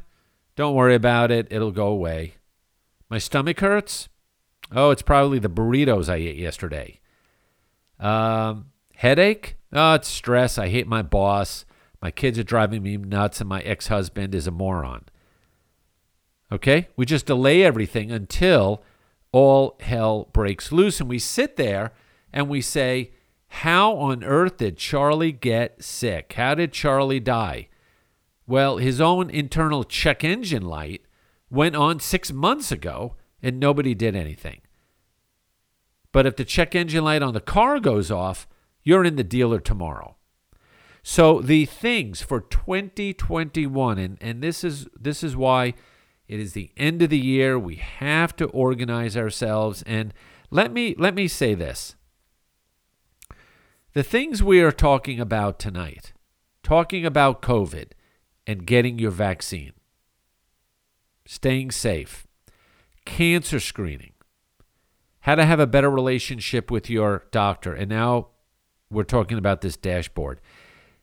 don't 0.54 0.74
worry 0.74 0.94
about 0.94 1.30
it. 1.30 1.46
It'll 1.50 1.70
go 1.70 1.86
away. 1.86 2.34
My 3.08 3.18
stomach 3.18 3.60
hurts? 3.60 4.08
Oh, 4.72 4.90
it's 4.90 5.02
probably 5.02 5.38
the 5.38 5.48
burritos 5.48 6.08
I 6.08 6.16
ate 6.16 6.36
yesterday. 6.36 7.00
Um, 8.00 8.66
headache? 8.96 9.56
Oh, 9.72 9.94
it's 9.94 10.08
stress. 10.08 10.58
I 10.58 10.68
hate 10.68 10.88
my 10.88 11.02
boss. 11.02 11.64
My 12.06 12.12
kids 12.12 12.38
are 12.38 12.44
driving 12.44 12.84
me 12.84 12.96
nuts, 12.96 13.40
and 13.40 13.48
my 13.48 13.60
ex 13.62 13.88
husband 13.88 14.32
is 14.32 14.46
a 14.46 14.52
moron. 14.52 15.06
Okay? 16.52 16.86
We 16.94 17.04
just 17.04 17.26
delay 17.26 17.64
everything 17.64 18.12
until 18.12 18.84
all 19.32 19.76
hell 19.80 20.28
breaks 20.32 20.70
loose. 20.70 21.00
And 21.00 21.08
we 21.08 21.18
sit 21.18 21.56
there 21.56 21.90
and 22.32 22.48
we 22.48 22.60
say, 22.60 23.10
How 23.48 23.96
on 23.96 24.22
earth 24.22 24.58
did 24.58 24.76
Charlie 24.76 25.32
get 25.32 25.82
sick? 25.82 26.34
How 26.34 26.54
did 26.54 26.72
Charlie 26.72 27.18
die? 27.18 27.66
Well, 28.46 28.76
his 28.76 29.00
own 29.00 29.28
internal 29.28 29.82
check 29.82 30.22
engine 30.22 30.64
light 30.64 31.02
went 31.50 31.74
on 31.74 31.98
six 31.98 32.30
months 32.30 32.70
ago 32.70 33.16
and 33.42 33.58
nobody 33.58 33.96
did 33.96 34.14
anything. 34.14 34.60
But 36.12 36.24
if 36.24 36.36
the 36.36 36.44
check 36.44 36.76
engine 36.76 37.02
light 37.02 37.22
on 37.22 37.34
the 37.34 37.40
car 37.40 37.80
goes 37.80 38.12
off, 38.12 38.46
you're 38.84 39.04
in 39.04 39.16
the 39.16 39.24
dealer 39.24 39.58
tomorrow. 39.58 40.15
So 41.08 41.40
the 41.40 41.66
things 41.66 42.20
for 42.20 42.40
2021, 42.40 43.96
and, 43.96 44.18
and 44.20 44.42
this 44.42 44.64
is 44.64 44.88
this 44.98 45.22
is 45.22 45.36
why 45.36 45.74
it 46.26 46.40
is 46.40 46.52
the 46.52 46.72
end 46.76 47.00
of 47.00 47.10
the 47.10 47.18
year. 47.18 47.56
We 47.56 47.76
have 47.76 48.34
to 48.34 48.46
organize 48.46 49.16
ourselves. 49.16 49.84
And 49.86 50.12
let 50.50 50.72
me 50.72 50.96
let 50.98 51.14
me 51.14 51.28
say 51.28 51.54
this. 51.54 51.94
The 53.92 54.02
things 54.02 54.42
we 54.42 54.60
are 54.60 54.72
talking 54.72 55.20
about 55.20 55.60
tonight, 55.60 56.12
talking 56.64 57.06
about 57.06 57.40
COVID 57.40 57.92
and 58.44 58.66
getting 58.66 58.98
your 58.98 59.12
vaccine, 59.12 59.74
staying 61.24 61.70
safe, 61.70 62.26
cancer 63.04 63.60
screening, 63.60 64.14
how 65.20 65.36
to 65.36 65.46
have 65.46 65.60
a 65.60 65.68
better 65.68 65.88
relationship 65.88 66.68
with 66.68 66.90
your 66.90 67.26
doctor, 67.30 67.72
and 67.72 67.90
now 67.90 68.30
we're 68.90 69.04
talking 69.04 69.38
about 69.38 69.60
this 69.60 69.76
dashboard. 69.76 70.40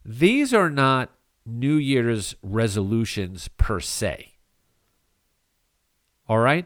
These 0.05 0.53
are 0.53 0.69
not 0.69 1.11
New 1.45 1.75
Year's 1.75 2.35
resolutions 2.41 3.49
per 3.57 3.79
se. 3.79 4.33
All 6.27 6.39
right? 6.39 6.65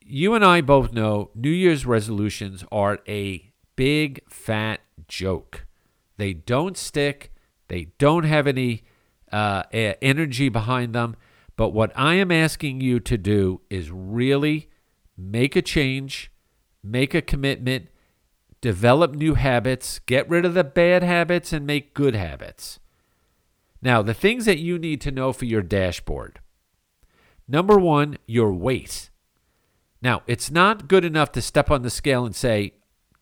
You 0.00 0.34
and 0.34 0.44
I 0.44 0.60
both 0.60 0.92
know 0.92 1.30
New 1.34 1.50
Year's 1.50 1.86
resolutions 1.86 2.64
are 2.72 2.98
a 3.06 3.52
big 3.76 4.20
fat 4.28 4.80
joke. 5.08 5.66
They 6.16 6.32
don't 6.34 6.76
stick, 6.76 7.32
they 7.68 7.92
don't 7.98 8.24
have 8.24 8.46
any 8.46 8.84
uh, 9.32 9.62
energy 9.72 10.48
behind 10.48 10.94
them. 10.94 11.16
But 11.56 11.70
what 11.70 11.92
I 11.94 12.14
am 12.14 12.32
asking 12.32 12.80
you 12.80 13.00
to 13.00 13.18
do 13.18 13.60
is 13.70 13.90
really 13.90 14.68
make 15.16 15.56
a 15.56 15.62
change, 15.62 16.32
make 16.82 17.14
a 17.14 17.22
commitment, 17.22 17.88
develop 18.60 19.14
new 19.14 19.34
habits, 19.34 19.98
get 20.00 20.28
rid 20.28 20.44
of 20.44 20.54
the 20.54 20.64
bad 20.64 21.02
habits, 21.02 21.52
and 21.52 21.66
make 21.66 21.94
good 21.94 22.14
habits. 22.14 22.78
Now, 23.82 24.02
the 24.02 24.14
things 24.14 24.44
that 24.44 24.58
you 24.58 24.78
need 24.78 25.00
to 25.02 25.10
know 25.10 25.32
for 25.32 25.46
your 25.46 25.62
dashboard 25.62 26.40
number 27.48 27.78
one, 27.78 28.16
your 28.26 28.52
weight. 28.52 29.10
Now, 30.00 30.22
it's 30.26 30.50
not 30.50 30.86
good 30.86 31.04
enough 31.04 31.32
to 31.32 31.42
step 31.42 31.70
on 31.70 31.82
the 31.82 31.90
scale 31.90 32.24
and 32.24 32.34
say 32.34 32.74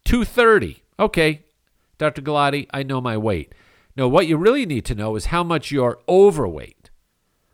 230. 0.04 0.82
Okay, 1.00 1.44
Dr. 1.96 2.22
Galati, 2.22 2.66
I 2.72 2.82
know 2.82 3.00
my 3.00 3.16
weight. 3.16 3.54
No, 3.96 4.06
what 4.06 4.26
you 4.26 4.36
really 4.36 4.66
need 4.66 4.84
to 4.84 4.94
know 4.94 5.16
is 5.16 5.26
how 5.26 5.42
much 5.42 5.72
you're 5.72 5.98
overweight. 6.08 6.90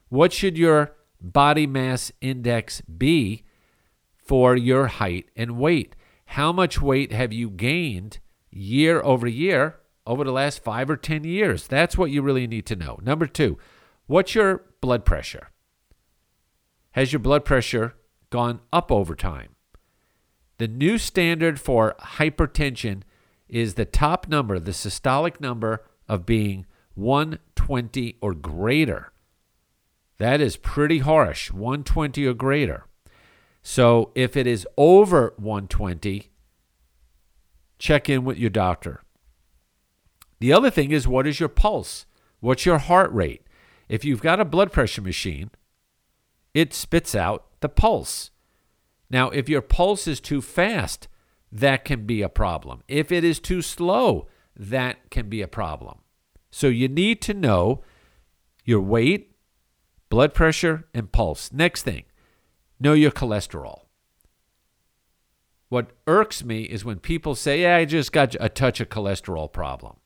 What 0.09 0.32
should 0.32 0.59
your 0.59 0.97
body 1.20 1.66
mass 1.66 2.12
index 2.20 2.82
be 2.82 3.45
for 4.16 4.57
your 4.57 4.89
height 4.89 5.30
and 5.37 5.57
weight? 5.57 5.97
How 6.27 6.53
much 6.53 6.81
weight 6.81 7.12
have 7.12 7.33
you 7.33 7.51
gained 7.51 8.18
year 8.51 9.01
over 9.03 9.27
year 9.27 9.77
over 10.07 10.25
the 10.25 10.33
last 10.33 10.62
five 10.62 10.91
or 10.91 10.97
10 10.97 11.25
years? 11.25 11.66
That's 11.66 11.97
what 11.97 12.11
you 12.11 12.22
really 12.22 12.47
need 12.47 12.66
to 12.66 12.77
know. 12.77 12.99
Number 13.03 13.27
two, 13.27 13.59
what's 14.07 14.35
your 14.35 14.64
blood 14.81 15.05
pressure? 15.05 15.51
Has 16.93 17.12
your 17.12 17.20
blood 17.20 17.45
pressure 17.45 17.95
gone 18.31 18.61
up 18.72 18.93
over 18.93 19.14
time? 19.14 19.57
The 20.59 20.68
new 20.68 20.99
standard 20.99 21.59
for 21.59 21.97
hypertension 22.01 23.03
is 23.49 23.75
the 23.75 23.85
top 23.85 24.29
number, 24.29 24.59
the 24.59 24.70
systolic 24.70 25.41
number 25.41 25.85
of 26.09 26.27
being 26.27 26.66
120 26.95 28.16
or 28.20 28.35
greater. 28.35 29.12
That 30.18 30.41
is 30.41 30.57
pretty 30.57 31.01
harsh, 31.01 31.51
120 31.51 32.25
or 32.27 32.35
greater. 32.35 32.87
So 33.65 34.12
if 34.15 34.37
it 34.37 34.47
is 34.47 34.69
over 34.77 35.33
120, 35.39 36.31
check 37.79 38.09
in 38.11 38.23
with 38.25 38.39
your 38.39 38.51
doctor. 38.51 39.01
The 40.39 40.53
other 40.53 40.71
thing 40.71 40.93
is 40.93 41.09
what 41.09 41.27
is 41.27 41.41
your 41.41 41.49
pulse? 41.49 42.05
What's 42.41 42.67
your 42.67 42.77
heart 42.77 43.11
rate? 43.12 43.43
If 43.89 44.05
you've 44.05 44.21
got 44.21 44.39
a 44.39 44.45
blood 44.45 44.71
pressure 44.71 45.01
machine, 45.01 45.51
it 46.53 46.75
spits 46.75 47.15
out 47.15 47.47
the 47.61 47.71
pulse. 47.71 48.31
Now, 49.09 49.31
if 49.31 49.49
your 49.49 49.62
pulse 49.62 50.07
is 50.07 50.21
too 50.21 50.43
fast, 50.43 51.09
that 51.51 51.87
can 51.87 52.05
be 52.05 52.21
a 52.21 52.29
problem. 52.29 52.83
If 52.87 53.11
it 53.11 53.25
is 53.25 53.41
too 53.41 53.62
slow, 53.62 54.29
that 54.55 55.11
can 55.11 55.31
be 55.31 55.41
a 55.41 55.49
problem. 55.49 56.01
So 56.51 56.67
you 56.67 56.89
need 56.89 57.23
to 57.23 57.35
know 57.35 57.83
your 58.65 58.81
weight, 58.83 59.35
blood 60.11 60.35
pressure, 60.35 60.87
and 60.93 61.11
pulse. 61.11 61.51
Next 61.51 61.83
thing, 61.83 62.05
know 62.85 62.93
your 62.93 63.11
cholesterol. 63.11 63.87
What 65.68 65.91
irks 66.07 66.45
me 66.45 66.62
is 66.62 66.85
when 66.85 67.01
people 67.01 67.35
say, 67.35 67.62
Yeah, 67.62 67.76
I 67.76 67.85
just 67.87 68.12
got 68.12 68.37
a 68.39 68.49
touch 68.49 68.80
of 68.80 68.91
cholesterol 68.91 69.53
problem. 69.53 69.97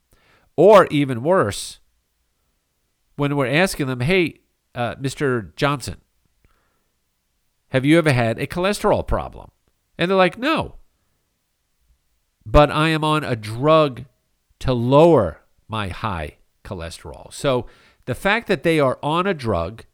Or 0.57 0.87
even 0.87 1.23
worse, 1.23 1.81
when 3.17 3.37
we're 3.37 3.47
asking 3.47 3.89
them, 3.89 4.01
Hey, 4.01 4.41
uh, 4.75 4.95
Mr. 4.95 5.55
Johnson, 5.57 5.97
have 7.69 7.85
you 7.85 7.99
ever 7.99 8.13
had 8.13 8.39
a 8.39 8.47
cholesterol 8.47 9.07
problem? 9.07 9.51
And 9.99 10.11
they're 10.11 10.17
like, 10.17 10.39
No. 10.39 10.77
But 12.47 12.71
I 12.71 12.89
am 12.89 13.05
on 13.05 13.25
a 13.25 13.37
drug 13.37 14.07
to 14.61 14.73
lower 14.73 15.43
my 15.69 15.89
high 15.89 16.39
cholesterol. 16.65 17.31
So 17.31 17.67
the 18.07 18.15
fact 18.15 18.47
that 18.47 18.63
they 18.63 18.81
are 18.81 18.99
on 19.03 19.27
a 19.27 19.35
drug 19.35 19.85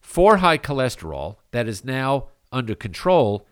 for 0.00 0.36
high 0.36 0.58
cholesterol 0.58 1.38
that 1.50 1.66
is 1.66 1.84
now 1.84 2.28
under 2.54 2.74
control, 2.74 3.46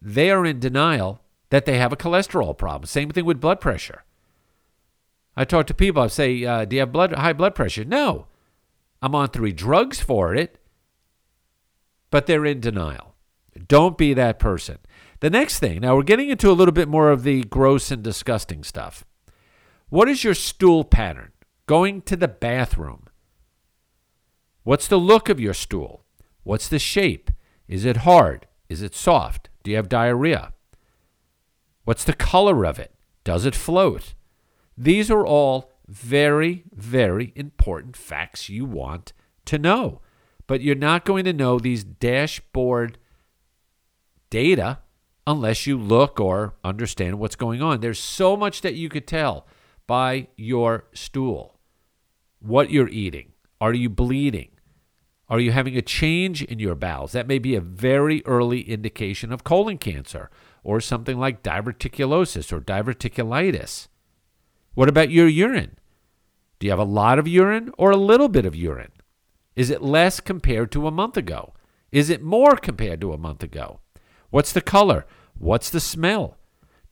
they 0.00 0.30
are 0.30 0.44
in 0.44 0.60
denial 0.60 1.20
that 1.50 1.64
they 1.64 1.78
have 1.78 1.92
a 1.92 1.96
cholesterol 1.96 2.56
problem. 2.56 2.86
Same 2.86 3.10
thing 3.10 3.24
with 3.24 3.40
blood 3.40 3.60
pressure. 3.60 4.04
I 5.36 5.44
talk 5.44 5.66
to 5.66 5.74
people, 5.74 6.02
I 6.02 6.06
say, 6.08 6.44
uh, 6.44 6.64
Do 6.64 6.76
you 6.76 6.80
have 6.80 6.92
blood, 6.92 7.12
high 7.12 7.32
blood 7.32 7.54
pressure? 7.54 7.84
No. 7.84 8.26
I'm 9.02 9.14
on 9.14 9.28
three 9.28 9.52
drugs 9.52 10.00
for 10.00 10.34
it, 10.34 10.58
but 12.10 12.26
they're 12.26 12.46
in 12.46 12.60
denial. 12.60 13.14
Don't 13.68 13.98
be 13.98 14.14
that 14.14 14.38
person. 14.38 14.78
The 15.20 15.30
next 15.30 15.58
thing, 15.58 15.80
now 15.80 15.96
we're 15.96 16.02
getting 16.02 16.28
into 16.28 16.50
a 16.50 16.52
little 16.52 16.72
bit 16.72 16.88
more 16.88 17.10
of 17.10 17.22
the 17.22 17.44
gross 17.44 17.90
and 17.90 18.02
disgusting 18.02 18.64
stuff. 18.64 19.04
What 19.88 20.08
is 20.08 20.24
your 20.24 20.34
stool 20.34 20.84
pattern? 20.84 21.32
Going 21.66 22.02
to 22.02 22.16
the 22.16 22.28
bathroom. 22.28 23.04
What's 24.62 24.88
the 24.88 24.96
look 24.96 25.28
of 25.28 25.40
your 25.40 25.54
stool? 25.54 26.04
What's 26.42 26.68
the 26.68 26.78
shape? 26.78 27.30
Is 27.68 27.84
it 27.84 27.98
hard? 27.98 28.46
Is 28.68 28.82
it 28.82 28.94
soft? 28.94 29.48
Do 29.62 29.70
you 29.70 29.76
have 29.76 29.88
diarrhea? 29.88 30.52
What's 31.84 32.04
the 32.04 32.12
color 32.12 32.64
of 32.64 32.78
it? 32.78 32.94
Does 33.24 33.44
it 33.44 33.54
float? 33.54 34.14
These 34.76 35.10
are 35.10 35.26
all 35.26 35.70
very, 35.86 36.64
very 36.72 37.32
important 37.36 37.96
facts 37.96 38.48
you 38.48 38.64
want 38.64 39.12
to 39.46 39.58
know. 39.58 40.00
But 40.46 40.60
you're 40.60 40.74
not 40.74 41.04
going 41.04 41.24
to 41.24 41.32
know 41.32 41.58
these 41.58 41.84
dashboard 41.84 42.98
data 44.30 44.80
unless 45.26 45.66
you 45.66 45.78
look 45.78 46.20
or 46.20 46.54
understand 46.62 47.18
what's 47.18 47.36
going 47.36 47.62
on. 47.62 47.80
There's 47.80 47.98
so 47.98 48.36
much 48.36 48.60
that 48.60 48.74
you 48.74 48.88
could 48.88 49.06
tell 49.06 49.46
by 49.86 50.28
your 50.36 50.86
stool, 50.92 51.58
what 52.40 52.70
you're 52.70 52.88
eating, 52.88 53.32
Are 53.60 53.72
you 53.72 53.88
bleeding? 53.88 54.53
Are 55.28 55.40
you 55.40 55.52
having 55.52 55.76
a 55.76 55.82
change 55.82 56.42
in 56.42 56.58
your 56.58 56.74
bowels? 56.74 57.12
That 57.12 57.26
may 57.26 57.38
be 57.38 57.54
a 57.54 57.60
very 57.60 58.24
early 58.26 58.60
indication 58.60 59.32
of 59.32 59.44
colon 59.44 59.78
cancer 59.78 60.30
or 60.62 60.80
something 60.80 61.18
like 61.18 61.42
diverticulosis 61.42 62.52
or 62.52 62.60
diverticulitis. 62.60 63.88
What 64.74 64.88
about 64.88 65.10
your 65.10 65.28
urine? 65.28 65.78
Do 66.58 66.66
you 66.66 66.70
have 66.70 66.78
a 66.78 66.84
lot 66.84 67.18
of 67.18 67.28
urine 67.28 67.70
or 67.78 67.90
a 67.90 67.96
little 67.96 68.28
bit 68.28 68.44
of 68.44 68.54
urine? 68.54 68.92
Is 69.56 69.70
it 69.70 69.82
less 69.82 70.20
compared 70.20 70.70
to 70.72 70.86
a 70.86 70.90
month 70.90 71.16
ago? 71.16 71.54
Is 71.90 72.10
it 72.10 72.22
more 72.22 72.56
compared 72.56 73.00
to 73.00 73.12
a 73.12 73.18
month 73.18 73.42
ago? 73.42 73.80
What's 74.30 74.52
the 74.52 74.60
color? 74.60 75.06
What's 75.38 75.70
the 75.70 75.80
smell? 75.80 76.36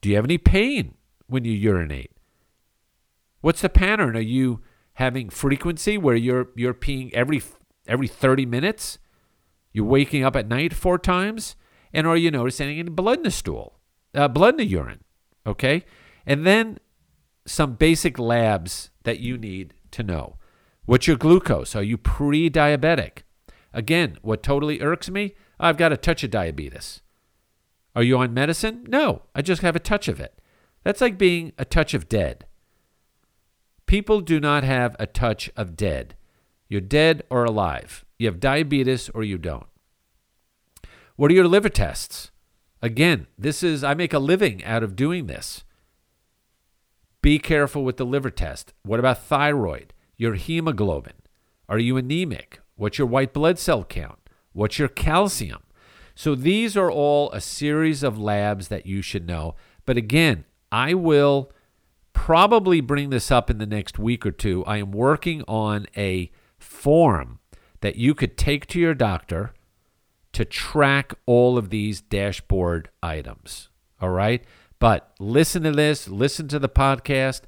Do 0.01 0.09
you 0.09 0.17
have 0.17 0.25
any 0.25 0.39
pain 0.39 0.95
when 1.27 1.45
you 1.45 1.53
urinate? 1.53 2.13
What's 3.41 3.63
the 3.63 3.69
pattern? 3.69 4.17
Are 4.17 4.21
you 4.21 4.61
having 4.95 5.29
frequency 5.29 5.99
where 5.99 6.15
you're 6.15 6.49
you're 6.55 6.75
peeing 6.75 7.13
every 7.13 7.43
every 7.87 8.09
30 8.09 8.47
minutes? 8.47 8.99
You're 9.73 9.85
waking 9.85 10.25
up 10.25 10.37
at 10.37 10.49
night 10.49 10.75
four 10.75 10.99
times? 10.99 11.57
And 11.93 12.07
are 12.07 12.17
you 12.17 12.31
noticing 12.31 12.79
any 12.79 12.91
blood 12.91 13.19
in 13.19 13.25
the 13.25 13.31
stool? 13.31 13.79
Uh, 14.15 14.29
blood 14.29 14.55
in 14.55 14.59
the 14.59 14.67
urine? 14.67 15.05
Okay? 15.47 15.85
And 16.27 16.47
then 16.47 16.79
some 17.47 17.75
basic 17.75 18.19
labs 18.19 18.91
that 19.05 19.21
you 19.21 19.37
need 19.37 19.75
to 19.93 20.03
know. 20.03 20.37
What's 20.85 21.07
your 21.07 21.17
glucose? 21.17 21.77
Are 21.77 21.83
you 21.83 21.97
pre 21.97 22.51
diabetic? 22.51 23.23
Again, 23.73 24.19
what 24.23 24.43
totally 24.43 24.81
irks 24.81 25.09
me, 25.09 25.35
I've 25.59 25.77
got 25.77 25.93
a 25.93 25.97
touch 25.97 26.23
of 26.25 26.31
diabetes. 26.31 27.01
Are 27.95 28.03
you 28.03 28.19
on 28.19 28.35
medicine? 28.35 28.85
No, 28.89 29.23
I 29.35 29.43
just 29.43 29.63
have 29.63 29.77
a 29.77 29.81
touch 29.81 30.09
of 30.09 30.21
it. 30.21 30.39
That's 30.85 31.01
like 31.01 31.19
being 31.19 31.53
a 31.59 31.65
touch 31.65 31.95
of 31.95 32.09
dead. 32.09 32.47
People 33.87 34.21
do 34.21 34.41
not 34.41 34.65
have 34.65 34.97
a 34.99 35.07
touch 35.07 35.51
of 35.57 35.77
dead. 35.77 36.17
You're 36.73 36.81
dead 36.81 37.25
or 37.29 37.45
alive. 37.45 38.03
You 38.19 38.29
have 38.29 38.41
diabetes 38.41 39.11
or 39.11 39.23
you 39.23 39.37
don't. 39.37 39.67
What 41.17 41.31
are 41.31 41.35
your 41.35 41.47
liver 41.47 41.69
tests? 41.69 42.31
Again, 42.81 43.27
this 43.37 43.63
is, 43.63 43.85
I 43.85 43.93
make 43.93 44.15
a 44.15 44.19
living 44.19 44.65
out 44.65 44.83
of 44.83 44.97
doing 44.97 45.27
this. 45.27 45.65
Be 47.21 47.39
careful 47.39 47.85
with 47.85 47.99
the 47.99 48.07
liver 48.07 48.31
test. 48.31 48.73
What 48.85 48.99
about 48.99 49.23
thyroid? 49.23 49.93
Your 50.17 50.33
hemoglobin? 50.33 51.13
Are 51.69 51.79
you 51.79 51.99
anemic? 51.99 52.63
What's 52.77 52.97
your 52.97 53.07
white 53.07 53.35
blood 53.35 53.59
cell 53.59 53.85
count? 53.85 54.31
What's 54.55 54.79
your 54.79 54.89
calcium? 54.89 55.65
So 56.15 56.35
these 56.35 56.75
are 56.75 56.91
all 56.91 57.31
a 57.33 57.43
series 57.43 58.03
of 58.03 58.19
labs 58.19 58.69
that 58.69 58.87
you 58.87 59.03
should 59.03 59.27
know. 59.27 59.57
But 59.85 59.99
again, 59.99 60.47
I 60.73 60.95
will 60.95 61.53
probably 62.15 62.81
bring 62.81 63.11
this 63.11 63.31
up 63.31 63.51
in 63.51 63.59
the 63.59 63.67
next 63.67 63.99
week 63.99 64.25
or 64.25 64.33
two. 64.33 64.65
I 64.65 64.79
am 64.79 64.91
working 64.91 65.43
on 65.47 65.87
a 65.95 66.31
form 66.63 67.39
that 67.81 67.97
you 67.97 68.15
could 68.15 68.37
take 68.37 68.67
to 68.69 68.81
your 68.81 68.95
doctor 68.95 69.53
to 70.33 70.45
track 70.45 71.15
all 71.27 71.59
of 71.59 71.71
these 71.71 72.01
dashboard 72.01 72.89
items. 73.03 73.69
All 74.01 74.11
right? 74.11 74.45
But 74.79 75.13
listen 75.21 75.63
to 75.63 75.73
this, 75.73 76.09
listen 76.09 76.49
to 76.49 76.59
the 76.59 76.69
podcast, 76.69 77.43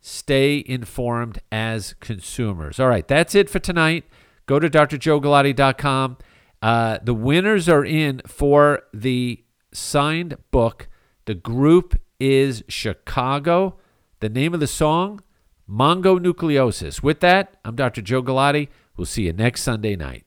stay 0.00 0.62
informed 0.66 1.40
as 1.50 1.94
consumers. 1.94 2.78
All 2.78 2.88
right, 2.88 3.06
that's 3.06 3.34
it 3.34 3.50
for 3.50 3.58
tonight. 3.58 4.04
Go 4.46 4.58
to 4.58 4.68
drjoegalati.com. 4.68 6.18
Uh, 6.60 6.98
the 7.02 7.14
winners 7.14 7.68
are 7.68 7.84
in 7.84 8.20
for 8.26 8.82
the 8.92 9.42
signed 9.72 10.36
book. 10.50 10.88
The 11.24 11.34
group 11.34 12.00
is 12.20 12.62
Chicago. 12.68 13.78
The 14.20 14.28
name 14.28 14.54
of 14.54 14.60
the 14.60 14.68
song, 14.68 15.20
Mongonucleosis. 15.72 17.02
With 17.02 17.20
that, 17.20 17.56
I'm 17.64 17.76
Dr. 17.76 18.02
Joe 18.02 18.22
Galati. 18.22 18.68
We'll 18.96 19.06
see 19.06 19.22
you 19.22 19.32
next 19.32 19.62
Sunday 19.62 19.96
night. 19.96 20.26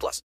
plus. 0.00 0.18